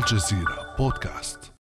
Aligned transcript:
الجزيرة 0.00 0.74
بودكاست. 0.78 1.52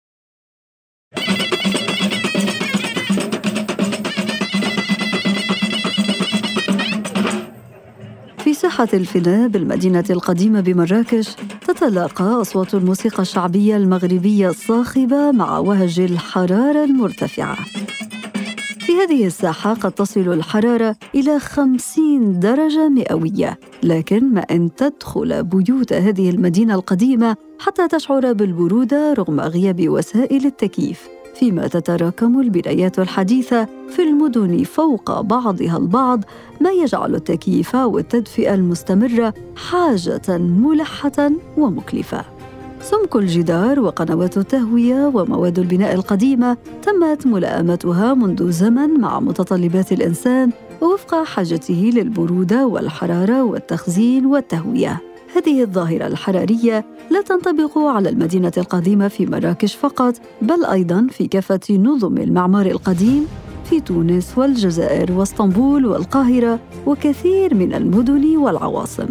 في 8.38 8.54
ساحة 8.54 8.88
الفناء 8.94 9.48
بالمدينة 9.48 10.04
القديمة 10.10 10.60
بمراكش 10.60 11.34
تتلاقى 11.66 12.24
أصوات 12.24 12.74
الموسيقى 12.74 13.22
الشعبية 13.22 13.76
المغربية 13.76 14.48
الصاخبة 14.48 15.32
مع 15.32 15.58
وهج 15.58 16.00
الحرارة 16.00 16.84
المرتفعة. 16.84 17.56
في 18.88 18.96
هذه 18.96 19.26
الساحة 19.26 19.74
قد 19.74 19.92
تصل 19.92 20.20
الحرارة 20.20 20.96
إلى 21.14 21.38
50 21.38 22.40
درجة 22.40 22.88
مئوية. 22.88 23.58
لكن 23.82 24.34
ما 24.34 24.40
إن 24.40 24.74
تدخل 24.74 25.44
بيوت 25.44 25.92
هذه 25.92 26.30
المدينة 26.30 26.74
القديمة 26.74 27.36
حتى 27.58 27.88
تشعر 27.88 28.32
بالبرودة 28.32 29.12
رغم 29.12 29.40
غياب 29.40 29.88
وسائل 29.88 30.46
التكييف. 30.46 31.08
فيما 31.34 31.66
تتراكم 31.66 32.40
البنايات 32.40 32.98
الحديثة 32.98 33.68
في 33.88 34.02
المدن 34.02 34.64
فوق 34.64 35.20
بعضها 35.20 35.76
البعض 35.76 36.24
ما 36.60 36.70
يجعل 36.70 37.14
التكييف 37.14 37.74
والتدفئة 37.74 38.54
المستمرة 38.54 39.34
حاجة 39.56 40.38
ملحة 40.38 41.30
ومكلفة. 41.56 42.37
سمك 42.80 43.16
الجدار 43.16 43.80
وقنوات 43.80 44.36
التهوية 44.36 45.06
ومواد 45.14 45.58
البناء 45.58 45.94
القديمة 45.94 46.56
تمت 46.82 47.26
ملائمتها 47.26 48.14
منذ 48.14 48.50
زمن 48.50 49.00
مع 49.00 49.20
متطلبات 49.20 49.92
الإنسان 49.92 50.50
وفق 50.80 51.24
حاجته 51.24 51.90
للبرودة 51.94 52.66
والحرارة 52.66 53.44
والتخزين 53.44 54.26
والتهوية. 54.26 55.00
هذه 55.36 55.62
الظاهرة 55.62 56.06
الحرارية 56.06 56.84
لا 57.10 57.22
تنطبق 57.22 57.78
على 57.78 58.08
المدينة 58.08 58.52
القديمة 58.56 59.08
في 59.08 59.26
مراكش 59.26 59.74
فقط 59.74 60.14
بل 60.42 60.64
أيضا 60.64 61.06
في 61.10 61.26
كافة 61.26 61.60
نظم 61.70 62.18
المعمار 62.18 62.66
القديم 62.66 63.26
في 63.64 63.80
تونس 63.80 64.38
والجزائر 64.38 65.12
واسطنبول 65.12 65.86
والقاهرة 65.86 66.58
وكثير 66.86 67.54
من 67.54 67.74
المدن 67.74 68.36
والعواصم. 68.36 69.08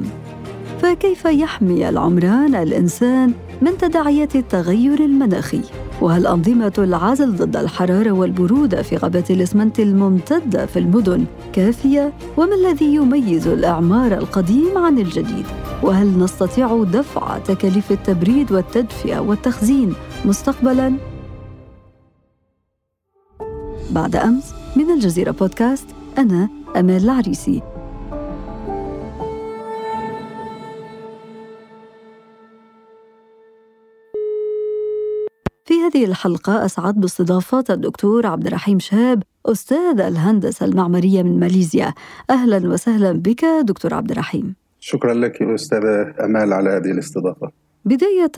فكيف 0.82 1.26
يحمي 1.26 1.90
العمران 1.90 2.56
الإنسان 2.56 3.34
من 3.62 3.78
تداعيات 3.78 4.36
التغير 4.36 5.00
المناخي؟ 5.00 5.62
وهل 6.02 6.28
أنظمة 6.28 6.74
العزل 6.78 7.36
ضد 7.36 7.56
الحرارة 7.56 8.12
والبرودة 8.12 8.82
في 8.82 8.98
غابات 8.98 9.32
الإسمنت 9.32 9.80
الممتدة 9.80 10.66
في 10.66 10.80
المدن 10.80 11.26
كافية؟ 11.54 12.14
وما 12.38 12.56
الذي 12.56 12.96
يميز 12.96 13.48
الإعمار 13.48 14.14
القديم 14.14 14.78
عن 14.78 14.98
الجديد؟ 14.98 15.46
وهل 15.84 16.20
نستطيع 16.20 16.84
دفع 16.84 17.38
تكاليف 17.38 17.92
التبريد 17.92 18.52
والتدفئة 18.52 19.20
والتخزين 19.20 19.94
مستقبلاً؟ 20.26 20.98
بعد 23.92 24.16
أمس 24.16 24.54
من 24.76 24.92
الجزيرة 24.92 25.32
بودكاست 25.32 25.88
أنا 26.18 26.50
أمال 26.76 27.04
العريسي 27.04 27.62
هذه 35.88 36.06
الحلقة 36.06 36.66
أسعد 36.66 36.96
باستضافة 36.96 37.64
الدكتور 37.70 38.28
عبد 38.28 38.48
الرحيم 38.48 38.80
شهاب 38.80 39.24
أستاذ 39.46 40.00
الهندسة 40.00 40.66
المعمارية 40.66 41.24
من 41.24 41.40
ماليزيا. 41.40 41.94
أهلا 42.30 42.70
وسهلا 42.70 43.12
بك 43.12 43.46
دكتور 43.64 43.94
عبد 43.94 44.12
الرحيم 44.12 44.56
شكرا 44.80 45.14
لك 45.14 45.42
أستاذة 45.42 46.14
أمال 46.26 46.54
على 46.54 46.70
هذه 46.70 46.92
الاستضافة. 46.92 47.52
بداية 47.86 48.32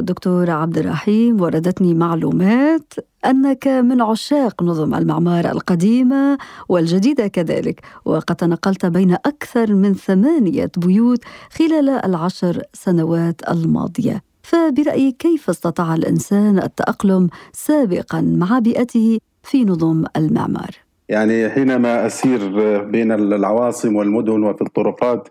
دكتور 0.00 0.50
عبد 0.50 0.78
الرحيم 0.78 1.40
وردتني 1.40 1.94
معلومات 1.94 2.94
أنك 3.26 3.66
من 3.66 4.02
عشاق 4.02 4.62
نظم 4.62 4.94
المعمار 4.94 5.50
القديمة 5.50 6.38
والجديدة 6.68 7.26
كذلك 7.26 7.80
وقد 8.04 8.36
تنقلت 8.36 8.86
بين 8.86 9.12
أكثر 9.12 9.74
من 9.74 9.94
ثمانية 9.94 10.70
بيوت 10.76 11.24
خلال 11.50 11.88
العشر 11.88 12.62
سنوات 12.72 13.50
الماضية. 13.50 14.31
فبرأيك 14.42 15.16
كيف 15.16 15.50
استطاع 15.50 15.94
الإنسان 15.94 16.58
التأقلم 16.58 17.28
سابقا 17.52 18.20
مع 18.20 18.58
بيئته 18.58 19.18
في 19.42 19.64
نظم 19.64 20.04
المعمار؟ 20.16 20.70
يعني 21.08 21.50
حينما 21.50 22.06
أسير 22.06 22.48
بين 22.84 23.12
العواصم 23.12 23.96
والمدن 23.96 24.42
وفي 24.42 24.62
الطرقات 24.62 25.28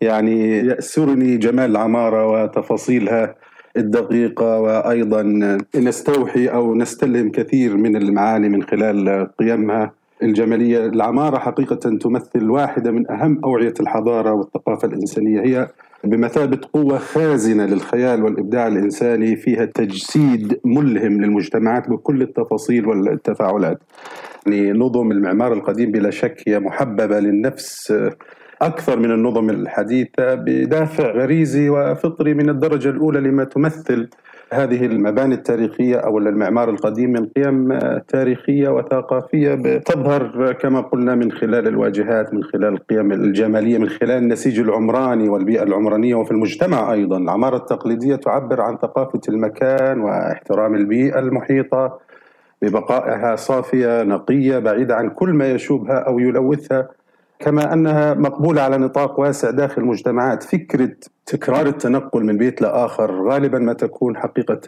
يعني 0.00 0.58
يأسرني 0.58 1.36
جمال 1.36 1.70
العمارة 1.70 2.26
وتفاصيلها 2.26 3.34
الدقيقة 3.76 4.60
وأيضا 4.60 5.22
نستوحي 5.74 6.46
أو 6.46 6.74
نستلهم 6.74 7.30
كثير 7.30 7.76
من 7.76 7.96
المعاني 7.96 8.48
من 8.48 8.62
خلال 8.62 9.28
قيمها 9.38 9.92
الجمالية 10.22 10.86
العمارة 10.86 11.38
حقيقة 11.38 11.76
تمثل 11.76 12.50
واحدة 12.50 12.90
من 12.90 13.10
أهم 13.10 13.40
أوعية 13.44 13.74
الحضارة 13.80 14.32
والثقافة 14.32 14.88
الإنسانية 14.88 15.40
هي 15.40 15.68
بمثابة 16.04 16.60
قوة 16.72 16.98
خازنة 16.98 17.66
للخيال 17.66 18.24
والإبداع 18.24 18.66
الإنساني 18.66 19.36
فيها 19.36 19.64
تجسيد 19.64 20.60
ملهم 20.64 21.20
للمجتمعات 21.20 21.88
بكل 21.88 22.22
التفاصيل 22.22 22.86
والتفاعلات. 22.86 23.78
يعني 24.46 24.72
نظم 24.72 25.12
المعمار 25.12 25.52
القديم 25.52 25.90
بلا 25.90 26.10
شك 26.10 26.42
هي 26.46 26.60
محببة 26.60 27.20
للنفس 27.20 27.94
أكثر 28.62 28.98
من 28.98 29.10
النظم 29.10 29.50
الحديثة 29.50 30.34
بدافع 30.34 31.10
غريزي 31.10 31.68
وفطري 31.68 32.34
من 32.34 32.48
الدرجة 32.48 32.88
الأولى 32.88 33.20
لما 33.20 33.44
تمثل 33.44 34.08
هذه 34.52 34.86
المباني 34.86 35.34
التاريخية 35.34 35.96
أو 35.96 36.18
المعمار 36.18 36.70
القديم 36.70 37.10
من 37.10 37.26
قيم 37.26 37.78
تاريخية 38.08 38.68
وثقافية 38.68 39.54
تظهر 39.78 40.52
كما 40.52 40.80
قلنا 40.80 41.14
من 41.14 41.32
خلال 41.32 41.68
الواجهات 41.68 42.34
من 42.34 42.44
خلال 42.44 42.74
القيم 42.74 43.12
الجمالية 43.12 43.78
من 43.78 43.88
خلال 43.88 44.22
النسيج 44.22 44.60
العمراني 44.60 45.28
والبيئة 45.28 45.62
العمرانية 45.62 46.14
وفي 46.14 46.30
المجتمع 46.30 46.92
أيضا. 46.92 47.18
العمارة 47.18 47.56
التقليدية 47.56 48.16
تعبر 48.16 48.60
عن 48.60 48.76
ثقافة 48.76 49.20
المكان 49.28 50.00
واحترام 50.00 50.74
البيئة 50.74 51.18
المحيطة 51.18 51.98
ببقائها 52.62 53.36
صافية 53.36 54.02
نقية 54.02 54.58
بعيدة 54.58 54.96
عن 54.96 55.10
كل 55.10 55.30
ما 55.30 55.50
يشوبها 55.50 55.98
أو 55.98 56.18
يلوثها. 56.18 56.88
كما 57.42 57.72
أنها 57.72 58.14
مقبولة 58.14 58.62
على 58.62 58.78
نطاق 58.78 59.20
واسع 59.20 59.50
داخل 59.50 59.82
المجتمعات، 59.82 60.42
فكرة 60.42 60.90
تكرار 61.26 61.66
التنقل 61.66 62.24
من 62.24 62.38
بيت 62.38 62.62
لآخر 62.62 63.28
غالبا 63.28 63.58
ما 63.58 63.72
تكون 63.72 64.16
حقيقة 64.16 64.60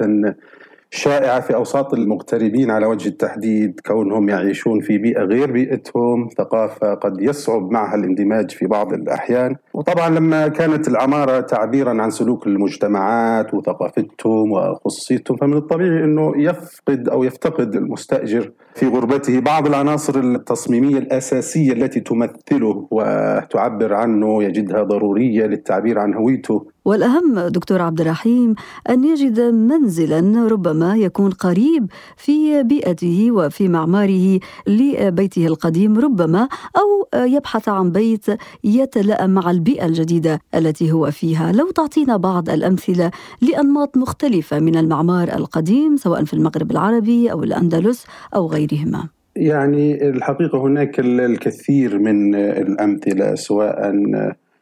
شائعة 0.90 1.40
في 1.40 1.54
أوساط 1.54 1.94
المغتربين 1.94 2.70
على 2.70 2.86
وجه 2.86 3.08
التحديد 3.08 3.80
كونهم 3.86 4.28
يعيشون 4.28 4.80
في 4.80 4.98
بيئة 4.98 5.22
غير 5.22 5.52
بيئتهم، 5.52 6.28
ثقافة 6.38 6.94
قد 6.94 7.20
يصعب 7.20 7.70
معها 7.70 7.94
الاندماج 7.94 8.50
في 8.50 8.66
بعض 8.66 8.92
الأحيان، 8.92 9.56
وطبعا 9.74 10.08
لما 10.08 10.48
كانت 10.48 10.88
العماره 10.88 11.40
تعبيرا 11.40 12.02
عن 12.02 12.10
سلوك 12.10 12.46
المجتمعات 12.46 13.54
وثقافتهم 13.54 14.52
وخصوصيتهم 14.52 15.36
فمن 15.36 15.56
الطبيعي 15.56 16.04
إنه 16.04 16.32
يفقد 16.36 17.08
أو 17.08 17.24
يفتقد 17.24 17.74
المستأجر 17.74 18.52
في 18.74 18.86
غربته 18.86 19.40
بعض 19.40 19.66
العناصر 19.66 20.20
التصميمية 20.20 20.98
الأساسية 20.98 21.72
التي 21.72 22.00
تمثله 22.00 22.88
وتعبر 22.90 23.94
عنه 23.94 24.42
يجدها 24.42 24.82
ضرورية 24.82 25.46
للتعبير 25.46 25.98
عن 25.98 26.14
هويته. 26.14 26.73
والأهم 26.84 27.40
دكتور 27.40 27.82
عبد 27.82 28.00
الرحيم 28.00 28.54
أن 28.90 29.04
يجد 29.04 29.40
منزلا 29.40 30.48
ربما 30.48 30.96
يكون 30.96 31.30
قريب 31.30 31.86
في 32.16 32.62
بيئته 32.62 33.30
وفي 33.30 33.68
معماره 33.68 34.40
لبيته 34.66 35.46
القديم 35.46 35.98
ربما 35.98 36.48
أو 36.76 37.20
يبحث 37.26 37.68
عن 37.68 37.92
بيت 37.92 38.26
يتلائم 38.64 39.30
مع 39.30 39.50
البيئة 39.50 39.86
الجديدة 39.86 40.40
التي 40.54 40.92
هو 40.92 41.10
فيها. 41.10 41.52
لو 41.52 41.70
تعطينا 41.70 42.16
بعض 42.16 42.50
الأمثلة 42.50 43.10
لأنماط 43.42 43.96
مختلفة 43.96 44.60
من 44.60 44.76
المعمار 44.76 45.28
القديم 45.28 45.96
سواء 45.96 46.24
في 46.24 46.34
المغرب 46.34 46.70
العربي 46.70 47.32
أو 47.32 47.42
الأندلس 47.42 48.06
أو 48.34 48.46
غيرهما. 48.46 49.08
يعني 49.36 50.08
الحقيقة 50.08 50.58
هناك 50.58 51.00
الكثير 51.00 51.98
من 51.98 52.34
الأمثلة 52.34 53.34
سواء 53.34 53.90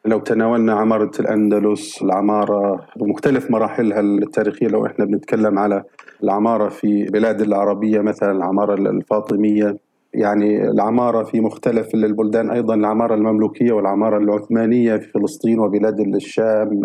لو 0.04 0.18
تناولنا 0.18 0.72
عمارة 0.72 1.10
الأندلس 1.20 2.02
العمارة 2.02 2.86
بمختلف 2.96 3.50
مراحلها 3.50 4.00
التاريخية. 4.00 4.66
لو 4.66 4.86
إحنا 4.86 5.04
بنتكلم 5.04 5.58
على 5.58 5.82
العمارة 6.22 6.68
في 6.68 7.04
بلاد 7.04 7.40
العربية 7.40 8.00
مثلا 8.00 8.32
العمارة 8.32 8.74
الفاطمية 8.74 9.76
يعني 10.14 10.70
العمارة 10.70 11.22
في 11.22 11.40
مختلف 11.40 11.94
البلدان 11.94 12.50
أيضا 12.50 12.74
العمارة 12.74 13.14
المملوكية 13.14 13.72
والعمارة 13.72 14.18
العثمانية 14.18 14.96
في 14.96 15.08
فلسطين 15.10 15.58
وبلاد 15.58 16.00
الشام 16.00 16.80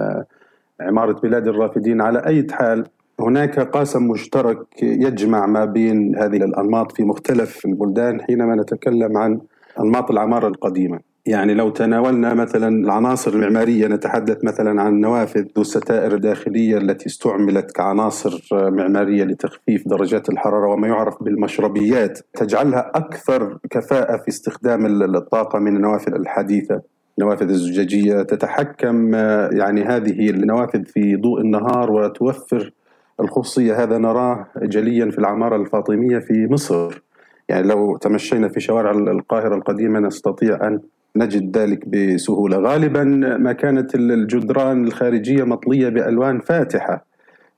عمارة 0.81 1.19
بلاد 1.23 1.47
الرافدين. 1.47 2.01
على 2.01 2.25
أي 2.25 2.47
حال 2.51 2.87
هناك 3.19 3.59
قاسم 3.59 4.07
مشترك 4.07 4.83
يجمع 4.83 5.45
ما 5.45 5.65
بين 5.65 6.15
هذه 6.15 6.37
الأنماط 6.37 6.91
في 6.91 7.03
مختلف 7.03 7.65
البلدان 7.65 8.21
حينما 8.21 8.55
نتكلم 8.55 9.17
عن 9.17 9.39
أنماط 9.79 10.11
العمارة 10.11 10.47
القديمة. 10.47 11.06
يعني 11.27 11.53
لو 11.53 11.69
تناولنا 11.69 12.33
مثلا 12.33 12.67
العناصر 12.67 13.33
المعمارية 13.33 13.87
نتحدث 13.87 14.43
مثلا 14.43 14.81
عن 14.81 14.93
النوافذ 14.93 15.41
ذو 15.41 15.61
الستائر 15.61 16.13
الداخلية 16.13 16.77
التي 16.77 17.05
استعملت 17.05 17.71
كعناصر 17.71 18.47
معمارية 18.51 19.23
لتخفيف 19.23 19.87
درجات 19.87 20.29
الحرارة 20.29 20.67
وما 20.67 20.87
يعرف 20.87 21.23
بالمشربيات. 21.23 22.19
تجعلها 22.33 22.91
أكثر 22.95 23.57
كفاءة 23.69 24.17
في 24.17 24.27
استخدام 24.27 24.85
الطاقة 25.15 25.59
من 25.59 25.75
النوافذ 25.75 26.13
الحديثة. 26.13 26.81
النوافذ 27.19 27.49
الزجاجية 27.49 28.21
تتحكم 28.21 29.13
يعني 29.51 29.83
هذه 29.83 30.29
النوافذ 30.29 30.85
في 30.85 31.15
ضوء 31.15 31.41
النهار 31.41 31.91
وتوفر 31.91 32.73
الخصوصية. 33.19 33.83
هذا 33.83 33.97
نراه 33.97 34.47
جليا 34.61 35.11
في 35.11 35.19
العمارة 35.19 35.55
الفاطمية 35.55 36.19
في 36.19 36.47
مصر. 36.51 37.01
يعني 37.49 37.67
لو 37.67 37.97
تمشينا 37.97 38.49
في 38.49 38.59
شوارع 38.59 38.91
القاهرة 38.91 39.55
القديمة 39.55 39.99
نستطيع 39.99 40.67
أن 40.67 40.79
نجد 41.17 41.57
ذلك 41.57 41.87
بسهولة. 41.87 42.57
غالبا 42.57 43.03
ما 43.39 43.53
كانت 43.53 43.95
الجدران 43.95 44.83
الخارجية 44.85 45.43
مطلية 45.43 45.89
بألوان 45.89 46.39
فاتحة 46.39 47.05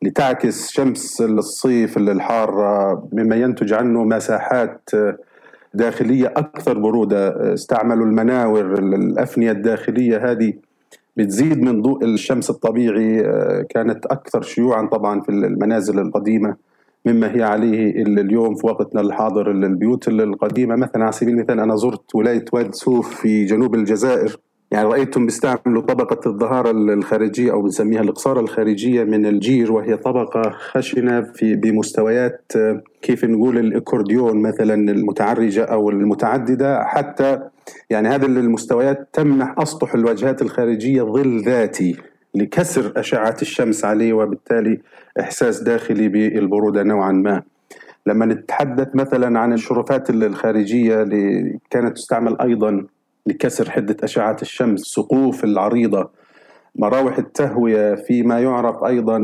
لتعكس 0.02 0.72
شمس 0.72 1.22
الصيف 1.22 1.98
الحارة 1.98 3.08
مما 3.14 3.36
ينتج 3.36 3.74
عنه 3.74 4.04
مساحات 4.04 4.90
داخلية 5.74 6.28
أكثر 6.28 6.80
برودة. 6.80 7.54
استعملوا 7.54 8.06
المناور 8.06 8.80
الأفنية 8.80 9.52
الداخلية 9.52 10.32
هذه 10.32 10.54
بتزيد 11.18 11.62
من 11.62 11.82
ضوء 11.82 12.06
الشمس 12.06 12.50
الطبيعي 12.50 13.24
كانت 13.70 14.06
أكثر 14.06 14.42
شيوعا 14.42 14.88
طبعا 14.88 15.22
في 15.22 15.30
المنازل 15.30 16.00
القديمة. 16.00 16.56
مما 17.06 17.36
هي 17.36 17.44
عليه 17.44 17.92
اليوم 18.04 18.56
في 18.56 18.68
وقتنا 18.68 19.02
الحاضر 19.02 19.52
البيوت 19.52 20.08
القديمة. 20.08 20.76
مثلا 20.76 21.04
على 21.04 21.12
سبيل 21.12 21.34
المثال 21.34 21.60
أنا 21.60 21.76
زرت 21.76 22.16
ولاية 22.16 22.46
واد 22.54 22.76
سوف 22.76 23.16
في 23.16 23.46
جنوب 23.46 23.76
الجزائر. 23.76 24.38
يعني 24.72 24.88
رأيتم 24.88 25.26
بيستعملوا 25.26 25.82
طبقة 25.82 26.30
الظهارة 26.30 26.72
الخارجية 26.72 27.52
أو 27.52 27.62
بنسميها 27.62 28.02
الإقصارة 28.02 28.40
الخارجية 28.40 29.04
من 29.04 29.26
الجير 29.26 29.72
وهي 29.72 29.98
طبقة 29.98 30.42
خشنة 30.50 31.22
في 31.22 31.56
بمستويات 31.56 32.52
كيف 33.02 33.26
نقول 33.26 33.58
الإكورديون 33.58 34.42
مثلا 34.42 34.92
المتعرجة 34.92 35.64
أو 35.64 35.90
المتعددة. 35.90 36.84
حتى 36.84 37.40
يعني 37.90 38.08
هذه 38.08 38.26
المستويات 38.26 39.10
تمنح 39.14 39.56
أسطح 39.58 39.94
الواجهات 39.96 40.42
الخارجية 40.42 41.02
ظل 41.04 41.42
ذاتي. 41.46 41.96
لكسر 42.36 42.94
أشعة 42.98 43.38
الشمس 43.42 43.86
عليه 43.86 44.14
وبالتالي 44.14 44.80
إحساس 45.20 45.60
داخلي 45.60 46.08
بالبرودة 46.08 46.84
نوعا 46.84 47.12
ما. 47.12 47.44
لما 48.06 48.26
نتحدث 48.26 48.88
مثلا 48.96 49.40
عن 49.40 49.54
الشرفات 49.54 50.10
الخارجية 50.10 51.02
اللي 51.02 51.58
كانت 51.70 51.98
تستعمل 51.98 52.42
أيضا 52.42 52.86
لكسر 53.26 53.70
حدة 53.70 53.98
أشعة 54.04 54.38
الشمس 54.42 54.80
سقوف 54.82 55.44
العريضة 55.44 56.10
مراوح 56.76 57.18
التهوية 57.18 57.96
فيما 57.96 58.40
يعرف 58.40 58.84
أيضا 58.84 59.20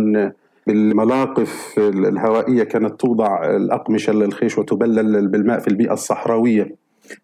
بالملاقف 0.68 1.76
الهوائية 1.78 2.64
كانت 2.64 3.00
توضع 3.00 3.56
الأقمشة 3.56 4.14
للخيش 4.14 4.58
وتبلل 4.58 5.28
بالماء 5.28 5.60
في 5.60 5.68
البيئة 5.68 5.94
الصحراوية 5.94 6.76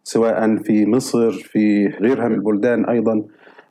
سواء 0.03 0.55
في 0.57 0.85
مصر 0.85 1.31
في 1.31 1.87
غيرها 1.87 2.27
من 2.27 2.35
البلدان 2.35 2.85
أيضا 2.85 3.23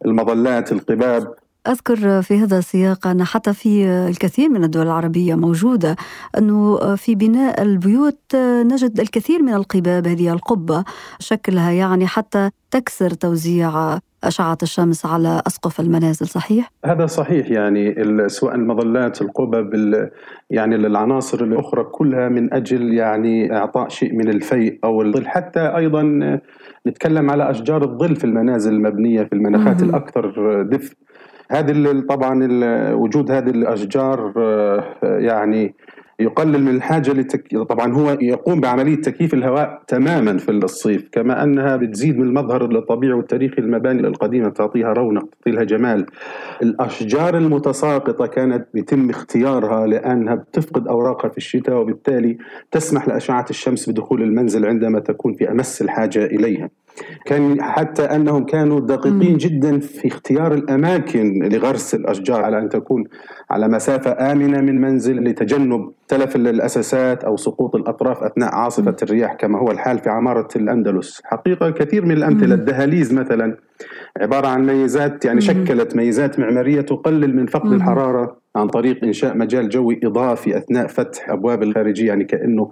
المظلات 0.05 0.73
القباب. 0.73 1.35
أذكر 1.69 2.23
في 2.23 2.39
هذا 2.39 2.59
السياق 2.59 3.07
أن 3.07 3.25
حتى 3.25 3.53
في 3.53 3.87
الكثير 3.87 4.49
من 4.49 4.65
الدول 4.65 4.87
العربية 4.87 5.35
موجودة 5.35 5.97
أنه 6.39 6.79
في 6.97 7.15
بناء 7.15 7.63
البيوت 7.63 8.37
نجد 8.73 9.01
الكثير 9.01 9.43
من 9.43 9.55
القباب 9.55 10.07
هذه 10.07 10.33
القبة. 10.33 10.85
شكلها 11.19 11.71
يعني 11.71 12.07
حتى 12.07 12.51
تكسر 12.71 13.11
توزيع 13.11 13.99
أشعة 14.25 14.59
الشمس 14.63 15.07
على 15.07 15.43
أسقف 15.47 15.81
المنازل 15.81 16.27
صحيح؟ 16.27 16.73
هذا 16.85 17.07
صحيح 17.07 17.51
يعني 17.51 17.95
سواء 18.29 18.55
المظلات 18.55 19.23
القبب 19.23 19.71
يعني 20.51 20.75
العناصر 20.75 21.45
الأخرى 21.45 21.85
كلها 21.85 22.29
من 22.29 22.55
أجل 22.55 22.95
يعني 22.95 23.57
إعطاء 23.57 23.89
شيء 23.89 24.15
من 24.15 24.29
الفيء 24.29 24.79
أو 24.85 25.03
الظل. 25.03 25.29
حتى 25.29 25.61
أيضا 25.61 26.03
نتكلم 26.87 27.31
على 27.31 27.51
أشجار 27.51 27.85
الظل 27.85 28.17
في 28.17 28.25
المنازل 28.25 28.73
المبنية 28.73 29.23
في 29.23 29.33
المناخات 29.33 29.83
الأكثر 29.83 30.63
دفء. 30.63 30.95
هذه 31.51 32.01
طبعا 32.09 32.49
وجود 32.95 33.31
هذه 33.31 33.51
الأشجار 33.51 34.33
آه، 34.37 34.85
يعني 35.03 35.75
يقلل 36.21 36.63
من 36.63 36.77
الحاجة 36.77 37.13
لتك... 37.13 37.57
طبعا 37.57 37.93
هو 37.93 38.19
يقوم 38.21 38.61
بعملية 38.61 38.97
تكييف 38.97 39.35
الهواء 39.35 39.83
تماما 39.87 40.39
في 40.39 40.51
الصيف 40.51 41.09
كما 41.13 41.43
أنها 41.43 41.77
بتزيد 41.77 42.19
من 42.19 42.27
المظهر 42.27 42.65
الطبيعي 42.65 43.13
والتاريخي 43.13 43.59
المباني 43.59 44.01
القديمة 44.01 44.49
تعطيها 44.49 44.93
رونق 44.93 45.29
تعطي 45.31 45.51
لها 45.51 45.65
جمال. 45.65 46.07
الأشجار 46.63 47.37
المتساقطة 47.37 48.27
كانت 48.27 48.67
بيتم 48.75 49.11
اختيارها 49.11 49.87
لأنها 49.87 50.35
بتفقد 50.35 50.89
أوراقها 50.89 51.29
في 51.29 51.37
الشتاء 51.37 51.77
وبالتالي 51.77 52.39
تسمح 52.71 53.09
لأشعة 53.09 53.47
الشمس 53.51 53.91
بدخول 53.91 54.23
المنزل 54.23 54.67
عندما 54.67 54.99
تكون 55.01 55.35
في 55.35 55.51
أمس 55.51 55.83
الحاجة 55.83 56.25
إليها. 56.25 56.71
كان 57.25 57.63
حتى 57.63 58.03
أنهم 58.03 58.45
كانوا 58.45 58.81
دقيقين 58.81 59.37
جدا 59.37 59.79
في 59.79 60.09
اختيار 60.09 60.55
الأماكن 60.55 61.49
لغرس 61.53 61.95
الأشجار 61.95 62.45
على 62.45 62.59
أن 62.59 62.69
تكون 62.69 63.05
على 63.51 63.69
مسافة 63.69 64.33
آمنة 64.33 64.61
من 64.61 64.81
منزل 64.81 65.25
لتجنب 65.25 65.93
تلف 66.09 66.37
الأساسات 66.37 67.25
أو 67.25 67.37
سقوط 67.37 67.77
الأطراف 67.77 68.23
أثناء 68.23 68.55
عاصفة 68.55 68.97
الرياح 69.03 69.35
كما 69.35 69.59
هو 69.59 69.71
الحال 69.71 69.99
في 69.99 70.11
عمارة 70.11 70.49
الأندلس، 70.57 71.21
حقيقة 71.25 71.71
كثير 71.71 72.05
من 72.05 72.13
الأمثلة. 72.13 72.55
الدهاليز 72.55 73.15
مثلا 73.15 73.57
عبارة 74.21 74.47
عن 74.49 74.67
ميزات 74.67 75.25
يعني 75.25 75.41
شكلت 75.41 75.97
ميزات 75.97 76.39
معمارية 76.39 76.81
تقلل 76.81 77.37
من 77.37 77.47
فقد 77.47 77.73
الحرارة 77.73 78.37
عن 78.57 78.69
طريق 78.69 79.05
إنشاء 79.05 79.37
مجال 79.37 79.69
جوي 79.69 80.01
إضافي 80.05 80.57
أثناء 80.57 80.87
فتح 80.87 81.31
أبواب 81.31 81.63
الخارجية 81.63 82.09
يعني 82.09 82.25
كأنه 82.25 82.71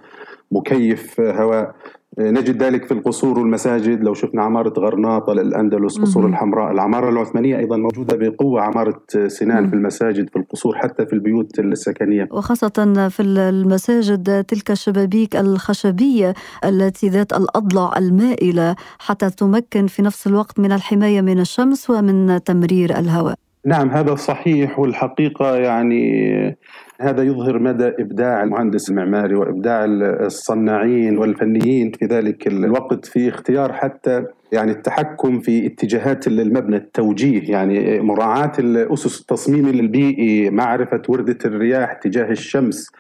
مكيف 0.53 1.21
هواء. 1.21 1.75
نجد 2.19 2.63
ذلك 2.63 2.85
في 2.85 2.95
القصور 2.95 3.39
والمساجد. 3.39 4.05
لو 4.05 4.15
شفنا 4.15 4.43
عمارة 4.43 4.73
غرناطة 4.79 5.33
الأندلس 5.33 5.99
قصور 5.99 6.27
الحمراء. 6.27 6.73
العمارة 6.73 7.11
العثمانية 7.11 7.59
أيضا 7.59 7.77
موجودة 7.77 8.17
بقوة. 8.17 8.61
عمارة 8.63 9.03
سنان 9.27 9.69
في 9.69 9.75
المساجد 9.75 10.31
في 10.31 10.37
القصور 10.37 10.79
حتى 10.79 11.07
في 11.07 11.13
البيوت 11.13 11.59
السكنية. 11.59 12.29
وخاصة 12.33 13.09
في 13.11 13.23
المساجد 13.23 14.45
تلك 14.45 14.71
الشبابيك 14.71 15.37
الخشبية 15.37 16.35
التي 16.65 17.09
ذات 17.09 17.33
الأضلع 17.33 17.99
المائلة 17.99 18.77
حتى 18.99 19.31
تمكن 19.31 19.87
في 19.87 20.03
نفس 20.03 20.27
الوقت 20.27 20.61
من 20.61 20.73
الحماية 20.73 21.21
من 21.21 21.41
الشمس 21.41 21.91
ومن 21.91 22.45
تمرير 22.45 22.99
الهواء. 22.99 23.35
نعم 23.69 23.91
هذا 23.91 24.15
صحيح 24.15 24.79
والحقيقة 24.79 25.57
يعني 25.57 26.57
هذا 27.01 27.23
يظهر 27.23 27.59
مدى 27.59 27.87
إبداع 27.87 28.43
المهندس 28.43 28.91
المعماري 28.91 29.35
وإبداع 29.35 29.85
الصناعين 29.85 31.19
والفنيين 31.19 31.93
في 31.93 32.05
ذلك 32.05 32.47
الوقت 32.47 33.07
في 33.07 33.29
اختيار 33.29 33.73
حتى 33.73 34.25
يعني 34.53 34.73
التحكم 34.73 35.41
في 35.41 35.67
اتجاهات 35.67 36.27
المبنى 36.27 36.77
التوجيه 36.77 37.51
يعني 37.51 38.01
مراعاة 38.01 38.53
الأسس 38.59 39.21
التصميم 39.21 39.69
البيئي 39.69 40.51
معرفة 40.51 41.03
وردة 41.09 41.39
الرياح 41.45 41.91
اتجاه 41.91 42.31
الشمس 42.31 42.91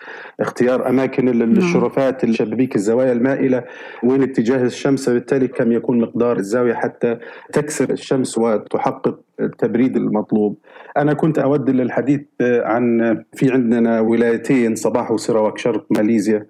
اختيار 0.40 0.88
أماكن 0.88 1.24
نعم. 1.38 1.52
الشرفات 1.52 2.24
الشبابيك 2.24 2.76
الزوايا 2.76 3.12
المائلة 3.12 3.64
وين 4.02 4.22
اتجاه 4.22 4.62
الشمس؟ 4.62 5.08
بالتالي 5.08 5.48
كم 5.48 5.72
يكون 5.72 6.00
مقدار 6.00 6.36
الزاوية 6.36 6.74
حتى 6.74 7.18
تكسر 7.52 7.90
الشمس 7.90 8.38
وتحقق 8.38 9.20
التبريد 9.40 9.96
المطلوب؟ 9.96 10.58
أنا 10.96 11.12
كنت 11.12 11.38
أود 11.38 11.70
للحديث 11.70 12.20
عن 12.40 13.18
في 13.34 13.52
عندنا 13.52 14.00
ولايتين 14.00 14.74
صباح 14.74 15.10
وسراوك 15.10 15.58
شرق 15.58 15.86
ماليزيا. 15.90 16.46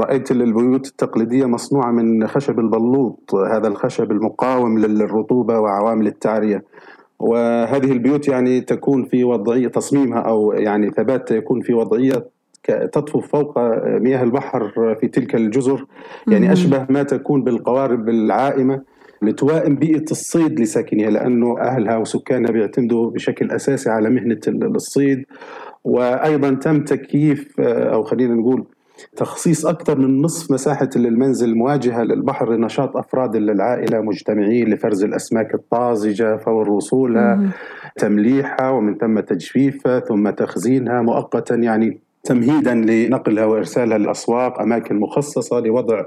رأيت 0.00 0.30
البيوت 0.30 0.86
التقليدية 0.86 1.46
مصنوعة 1.46 1.90
من 1.90 2.26
خشب 2.26 2.58
البلوط 2.58 3.34
هذا 3.34 3.68
الخشب 3.68 4.12
المقاوم 4.12 4.78
للرطوبة 4.78 5.60
وعوامل 5.60 6.06
التعرية. 6.06 6.64
وهذه 7.18 7.92
البيوت 7.92 8.28
يعني 8.28 8.60
تكون 8.60 9.04
في 9.04 9.24
وضعية 9.24 9.68
تصميمها 9.68 10.18
أو 10.18 10.52
يعني 10.52 10.90
ثباتها 10.90 11.36
يكون 11.36 11.60
في 11.60 11.74
وضعية 11.74 12.26
تطفو 12.92 13.20
فوق 13.20 13.58
مياه 13.86 14.22
البحر 14.22 14.72
في 15.00 15.08
تلك 15.08 15.34
الجزر. 15.34 15.86
يعني 16.28 16.52
أشبه 16.52 16.86
ما 16.88 17.02
تكون 17.02 17.44
بالقوارب 17.44 18.08
العائمة 18.08 18.82
لتوائم 19.22 19.76
بيئة 19.76 20.10
الصيد 20.10 20.60
لساكنها 20.60 21.10
لأنه 21.10 21.60
أهلها 21.60 21.96
وسكانها 21.96 22.50
بيعتمدوا 22.50 23.10
بشكل 23.10 23.50
أساسي 23.50 23.90
على 23.90 24.10
مهنة 24.10 24.40
الصيد. 24.48 25.24
وأيضا 25.84 26.50
تم 26.50 26.84
تكييف 26.84 27.60
أو 27.60 28.02
خلينا 28.02 28.34
نقول 28.34 28.64
تخصيص 29.16 29.66
أكثر 29.66 29.98
من 29.98 30.22
نصف 30.22 30.50
مساحة 30.50 30.90
المنزل 30.96 31.54
مواجهة 31.54 32.02
للبحر 32.02 32.52
لنشاط 32.52 32.96
أفراد 32.96 33.36
العائلة 33.36 34.00
مجتمعين 34.00 34.68
لفرز 34.68 35.04
الأسماك 35.04 35.54
الطازجة 35.54 36.36
فور 36.36 36.70
وصولها 36.70 37.50
تمليحها 37.96 38.70
ومن 38.70 38.98
ثم 38.98 39.20
تجفيفها 39.20 40.00
ثم 40.00 40.30
تخزينها 40.30 41.02
مؤقتا 41.02 41.54
يعني 41.54 42.00
تمهيدا 42.24 42.74
لنقلها 42.74 43.44
وإرسالها 43.44 43.98
للأسواق 43.98 44.60
أماكن 44.60 44.96
مخصصة 44.96 45.60
لوضع 45.60 46.04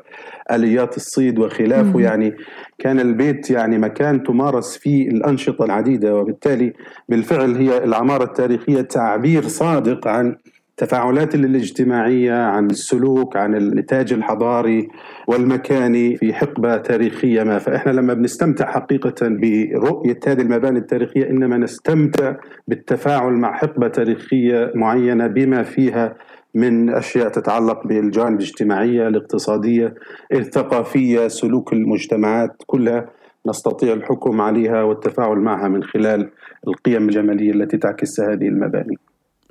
آليات 0.51 0.97
الصيد 0.97 1.39
وخلافه. 1.39 1.99
يعني 2.01 2.33
كان 2.79 2.99
البيت 2.99 3.49
يعني 3.51 3.77
مكان 3.77 4.23
تمارس 4.23 4.77
فيه 4.77 5.07
الأنشطة 5.09 5.65
العديدة 5.65 6.15
وبالتالي 6.15 6.73
بالفعل 7.09 7.55
هي 7.55 7.83
العمارة 7.83 8.23
التاريخية 8.23 8.81
تعبير 8.81 9.47
صادق 9.47 10.07
عن 10.07 10.35
تفاعلات 10.77 11.35
الاجتماعية 11.35 12.33
عن 12.33 12.65
السلوك 12.65 13.37
عن 13.37 13.55
النتاج 13.55 14.13
الحضاري 14.13 14.87
والمكاني 15.27 16.17
في 16.17 16.33
حقبة 16.33 16.77
تاريخية 16.77 17.43
ما 17.43 17.59
فإحنا 17.59 17.91
لما 17.91 18.13
بنستمتع 18.13 18.71
حقيقة 18.71 19.15
برؤية 19.21 20.19
هذه 20.27 20.41
المباني 20.41 20.79
التاريخية 20.79 21.29
إنما 21.29 21.57
نستمتع 21.57 22.35
بالتفاعل 22.67 23.33
مع 23.33 23.53
حقبة 23.53 23.87
تاريخية 23.87 24.71
معينة 24.75 25.27
بما 25.27 25.63
فيها 25.63 26.15
من 26.55 26.89
أشياء 26.89 27.29
تتعلق 27.29 27.87
بالجوانب 27.87 28.39
الاجتماعية، 28.39 29.07
الاقتصادية، 29.07 29.93
الثقافية، 30.33 31.27
سلوك 31.27 31.73
المجتمعات 31.73 32.63
كلها 32.65 33.09
نستطيع 33.47 33.93
الحكم 33.93 34.41
عليها 34.41 34.83
والتفاعل 34.83 35.37
معها 35.37 35.67
من 35.67 35.83
خلال 35.83 36.29
القيم 36.67 37.03
الجمالية 37.09 37.51
التي 37.51 37.77
تعكسها 37.77 38.33
هذه 38.33 38.47
المباني. 38.47 38.97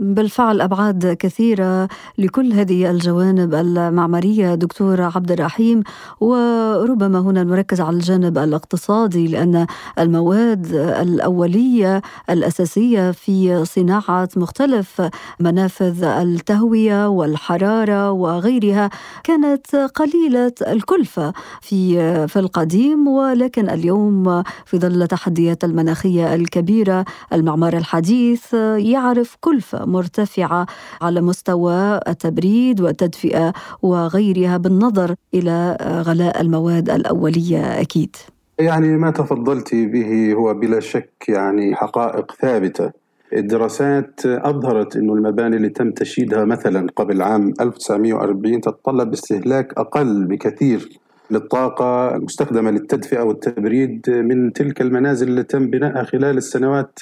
بالفعل 0.03 0.61
أبعاد 0.61 1.07
كثيرة 1.07 1.89
لكل 2.19 2.53
هذه 2.53 2.91
الجوانب 2.91 3.55
المعمارية 3.55 4.55
دكتور 4.55 5.03
عبد 5.03 5.33
الرحيم. 5.33 5.83
وربما 6.21 7.19
هنا 7.19 7.45
نركز 7.45 7.81
على 7.81 7.97
الجانب 7.97 8.39
الاقتصادي 8.39 9.27
لأن 9.29 9.67
المواد 9.99 10.67
الأولية 10.75 12.03
الأساسية 12.31 13.11
في 13.11 13.65
صناعة 13.65 14.29
مختلف 14.37 15.03
منافذ 15.41 16.05
التهوية 16.05 17.09
والحرارة 17.09 18.11
وغيرها 18.11 18.91
كانت 19.25 19.77
قليلة 19.77 20.53
الكلفة 20.69 21.33
في 21.61 21.93
في 22.29 22.39
القديم. 22.39 23.09
ولكن 23.09 23.71
اليوم 23.71 24.43
في 24.67 24.79
ظل 24.79 25.03
التحديات 25.03 25.65
المناخية 25.65 26.35
الكبيرة 26.35 27.05
المعمار 27.33 27.77
الحديث 27.77 28.55
يعرف 28.77 29.37
كلفة 29.41 29.92
مرتفعة 29.93 30.67
على 31.03 31.21
مستوى 31.21 32.01
التبريد 32.09 32.81
والتدفئة 32.81 33.53
وغيرها 33.83 34.57
بالنظر 34.57 35.15
إلى 35.35 35.77
غلاء 36.07 36.41
المواد 36.41 36.91
الأولية 36.91 37.81
أكيد. 37.81 38.17
يعني 38.59 38.97
ما 38.97 39.11
تفضلت 39.11 39.75
به 39.75 40.33
هو 40.33 40.55
بلا 40.55 40.81
شك 40.81 41.25
يعني 41.29 41.75
حقائق 41.75 42.33
ثابتة. 42.33 42.91
الدراسات 43.33 44.27
أظهرت 44.27 44.97
أن 44.97 45.11
المباني 45.11 45.57
اللي 45.57 45.69
تم 45.69 45.91
تشييدها 45.91 46.45
مثلا 46.45 46.87
قبل 46.97 47.23
عام 47.23 47.55
1940 47.61 48.61
تتطلب 48.61 49.13
استهلاك 49.13 49.73
أقل 49.79 50.25
بكثير 50.25 50.99
للطاقة 51.31 52.17
المستخدمة 52.17 52.71
للتدفئة 52.71 53.23
والتبريد 53.23 54.11
من 54.11 54.53
تلك 54.53 54.81
المنازل 54.81 55.29
اللي 55.29 55.43
تم 55.43 55.71
بنائها 55.71 56.03
خلال 56.03 56.37
السنوات 56.37 56.99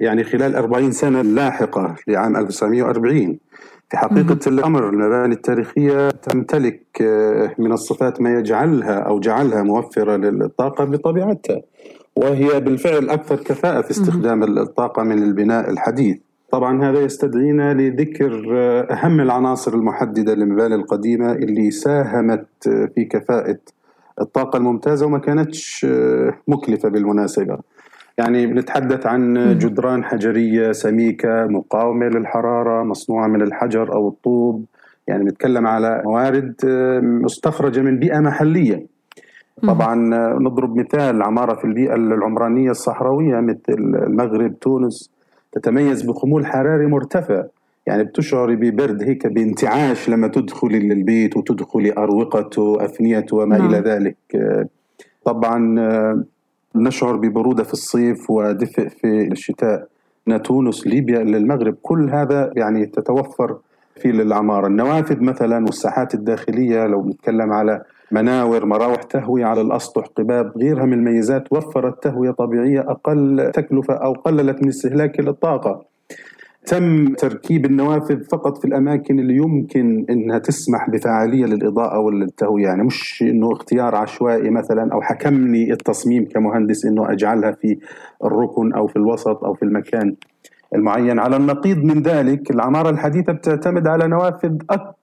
يعني 0.00 0.24
خلال 0.24 0.56
40 0.56 0.92
سنة 0.92 1.20
اللاحقة 1.20 1.96
لعام 2.08 2.36
1940 2.36 3.38
في 3.90 3.96
حقيقة 3.96 4.38
الأمر 4.46 4.88
المباني 4.88 5.34
التاريخية 5.34 6.10
تمتلك 6.10 6.82
آه، 7.02 7.54
من 7.58 7.72
الصفات 7.72 8.20
ما 8.20 8.34
يجعلها 8.34 8.94
أو 8.94 9.20
جعلها 9.20 9.62
موفرة 9.62 10.16
للطاقة 10.16 10.84
بطبيعتها 10.84 11.62
وهي 12.16 12.60
بالفعل 12.60 13.08
أكثر 13.08 13.36
كفاءة 13.36 13.80
في 13.80 13.90
استخدام 13.90 14.58
الطاقة 14.58 15.02
من 15.02 15.22
البناء 15.22 15.70
الحديث. 15.70 16.16
طبعا 16.50 16.90
هذا 16.90 17.00
يستدعينا 17.00 17.74
لذكر 17.74 18.56
آه، 18.56 18.80
أهم 18.92 19.20
العناصر 19.20 19.74
المحددة 19.74 20.34
للمباني 20.34 20.74
القديمة 20.74 21.32
اللي 21.32 21.70
ساهمت 21.70 22.46
آه، 22.68 22.88
في 22.94 23.04
كفاءة 23.04 23.58
الطاقة 24.20 24.56
الممتازة 24.56 25.06
وما 25.06 25.18
كانتش 25.18 25.86
آه، 25.90 26.34
مكلفة 26.48 26.88
بالمناسبة. 26.88 27.58
يعني 28.18 28.46
بنتحدث 28.46 29.06
عن 29.06 29.58
جدران 29.58 30.04
حجرية 30.04 30.72
سميكة 30.72 31.46
مقاومة 31.46 32.06
للحرارة 32.06 32.82
مصنوعة 32.82 33.26
من 33.26 33.42
الحجر 33.42 33.94
أو 33.94 34.08
الطوب. 34.08 34.64
يعني 35.06 35.24
بنتكلم 35.24 35.66
على 35.66 36.02
موارد 36.04 36.54
مستخرجة 37.02 37.80
من 37.80 37.98
بيئة 37.98 38.18
محلية. 38.18 38.86
طبعا 39.62 39.94
نضرب 40.38 40.76
مثال 40.76 41.22
عمارة 41.22 41.54
في 41.54 41.64
البيئة 41.64 41.94
العمرانية 41.94 42.70
الصحراوية 42.70 43.40
مثل 43.40 43.58
المغرب 43.68 44.58
تونس. 44.60 45.17
تتميز 45.58 46.02
بخمول 46.02 46.46
حراري 46.46 46.86
مرتفع. 46.86 47.44
يعني 47.86 48.04
بتشعري 48.04 48.56
ببرد 48.56 49.02
هيك 49.02 49.26
بانتعاش 49.26 50.08
لما 50.08 50.28
تدخلي 50.28 50.78
للبيت 50.78 51.36
وتدخلي 51.36 51.92
أروقته 51.92 52.84
أفنيته 52.84 53.36
وما 53.36 53.58
نعم. 53.58 53.68
إلى 53.68 53.78
ذلك. 53.78 54.16
طبعا 55.24 55.58
نشعر 56.74 57.16
ببرودة 57.16 57.64
في 57.64 57.72
الصيف 57.72 58.30
ودفء 58.30 58.88
في 58.88 59.28
الشتاء. 59.32 59.88
تونس 60.44 60.86
ليبيا 60.86 61.18
للمغرب 61.18 61.74
كل 61.82 62.10
هذا 62.10 62.52
يعني 62.56 62.86
تتوفر 62.86 63.56
في 63.96 64.10
العمارة 64.10 64.66
النوافذ 64.66 65.20
مثلا 65.20 65.64
والساحات 65.64 66.14
الداخلية 66.14 66.86
لو 66.86 67.08
نتكلم 67.08 67.52
على 67.52 67.82
مناور 68.12 68.66
مراوح 68.66 69.02
تهوية 69.02 69.44
على 69.44 69.60
الأسطح 69.60 70.06
قباب 70.16 70.52
غيرها 70.56 70.84
من 70.84 70.92
الميزات 70.92 71.52
وفرت 71.52 72.02
تهوية 72.02 72.30
طبيعية 72.30 72.80
أقل 72.80 73.50
تكلفة 73.54 73.94
أو 73.94 74.12
قللت 74.12 74.62
من 74.62 74.68
استهلاك 74.68 75.20
الطاقة. 75.20 75.84
تم 76.66 77.14
تركيب 77.14 77.64
النوافذ 77.64 78.24
فقط 78.24 78.58
في 78.58 78.64
الأماكن 78.64 79.18
اللي 79.18 79.36
يمكن 79.36 80.06
إنها 80.10 80.38
تسمح 80.38 80.90
بفعالية 80.90 81.46
للإضاءة 81.46 81.98
والتهوية. 81.98 82.64
يعني 82.64 82.82
مش 82.82 83.22
إنه 83.22 83.52
اختيار 83.52 83.94
عشوائي 83.94 84.50
مثلا 84.50 84.92
أو 84.92 85.02
حكمني 85.02 85.72
التصميم 85.72 86.24
كمهندس 86.24 86.84
إنه 86.86 87.12
أجعلها 87.12 87.52
في 87.52 87.78
الركن 88.24 88.72
أو 88.72 88.86
في 88.86 88.96
الوسط 88.96 89.44
أو 89.44 89.54
في 89.54 89.62
المكان 89.62 90.14
المعين. 90.74 91.18
على 91.18 91.36
النقيض 91.36 91.78
من 91.78 92.02
ذلك 92.02 92.50
العمارة 92.50 92.90
الحديثة 92.90 93.32
بتعتمد 93.32 93.86
على 93.86 94.08
نوافذ 94.08 94.56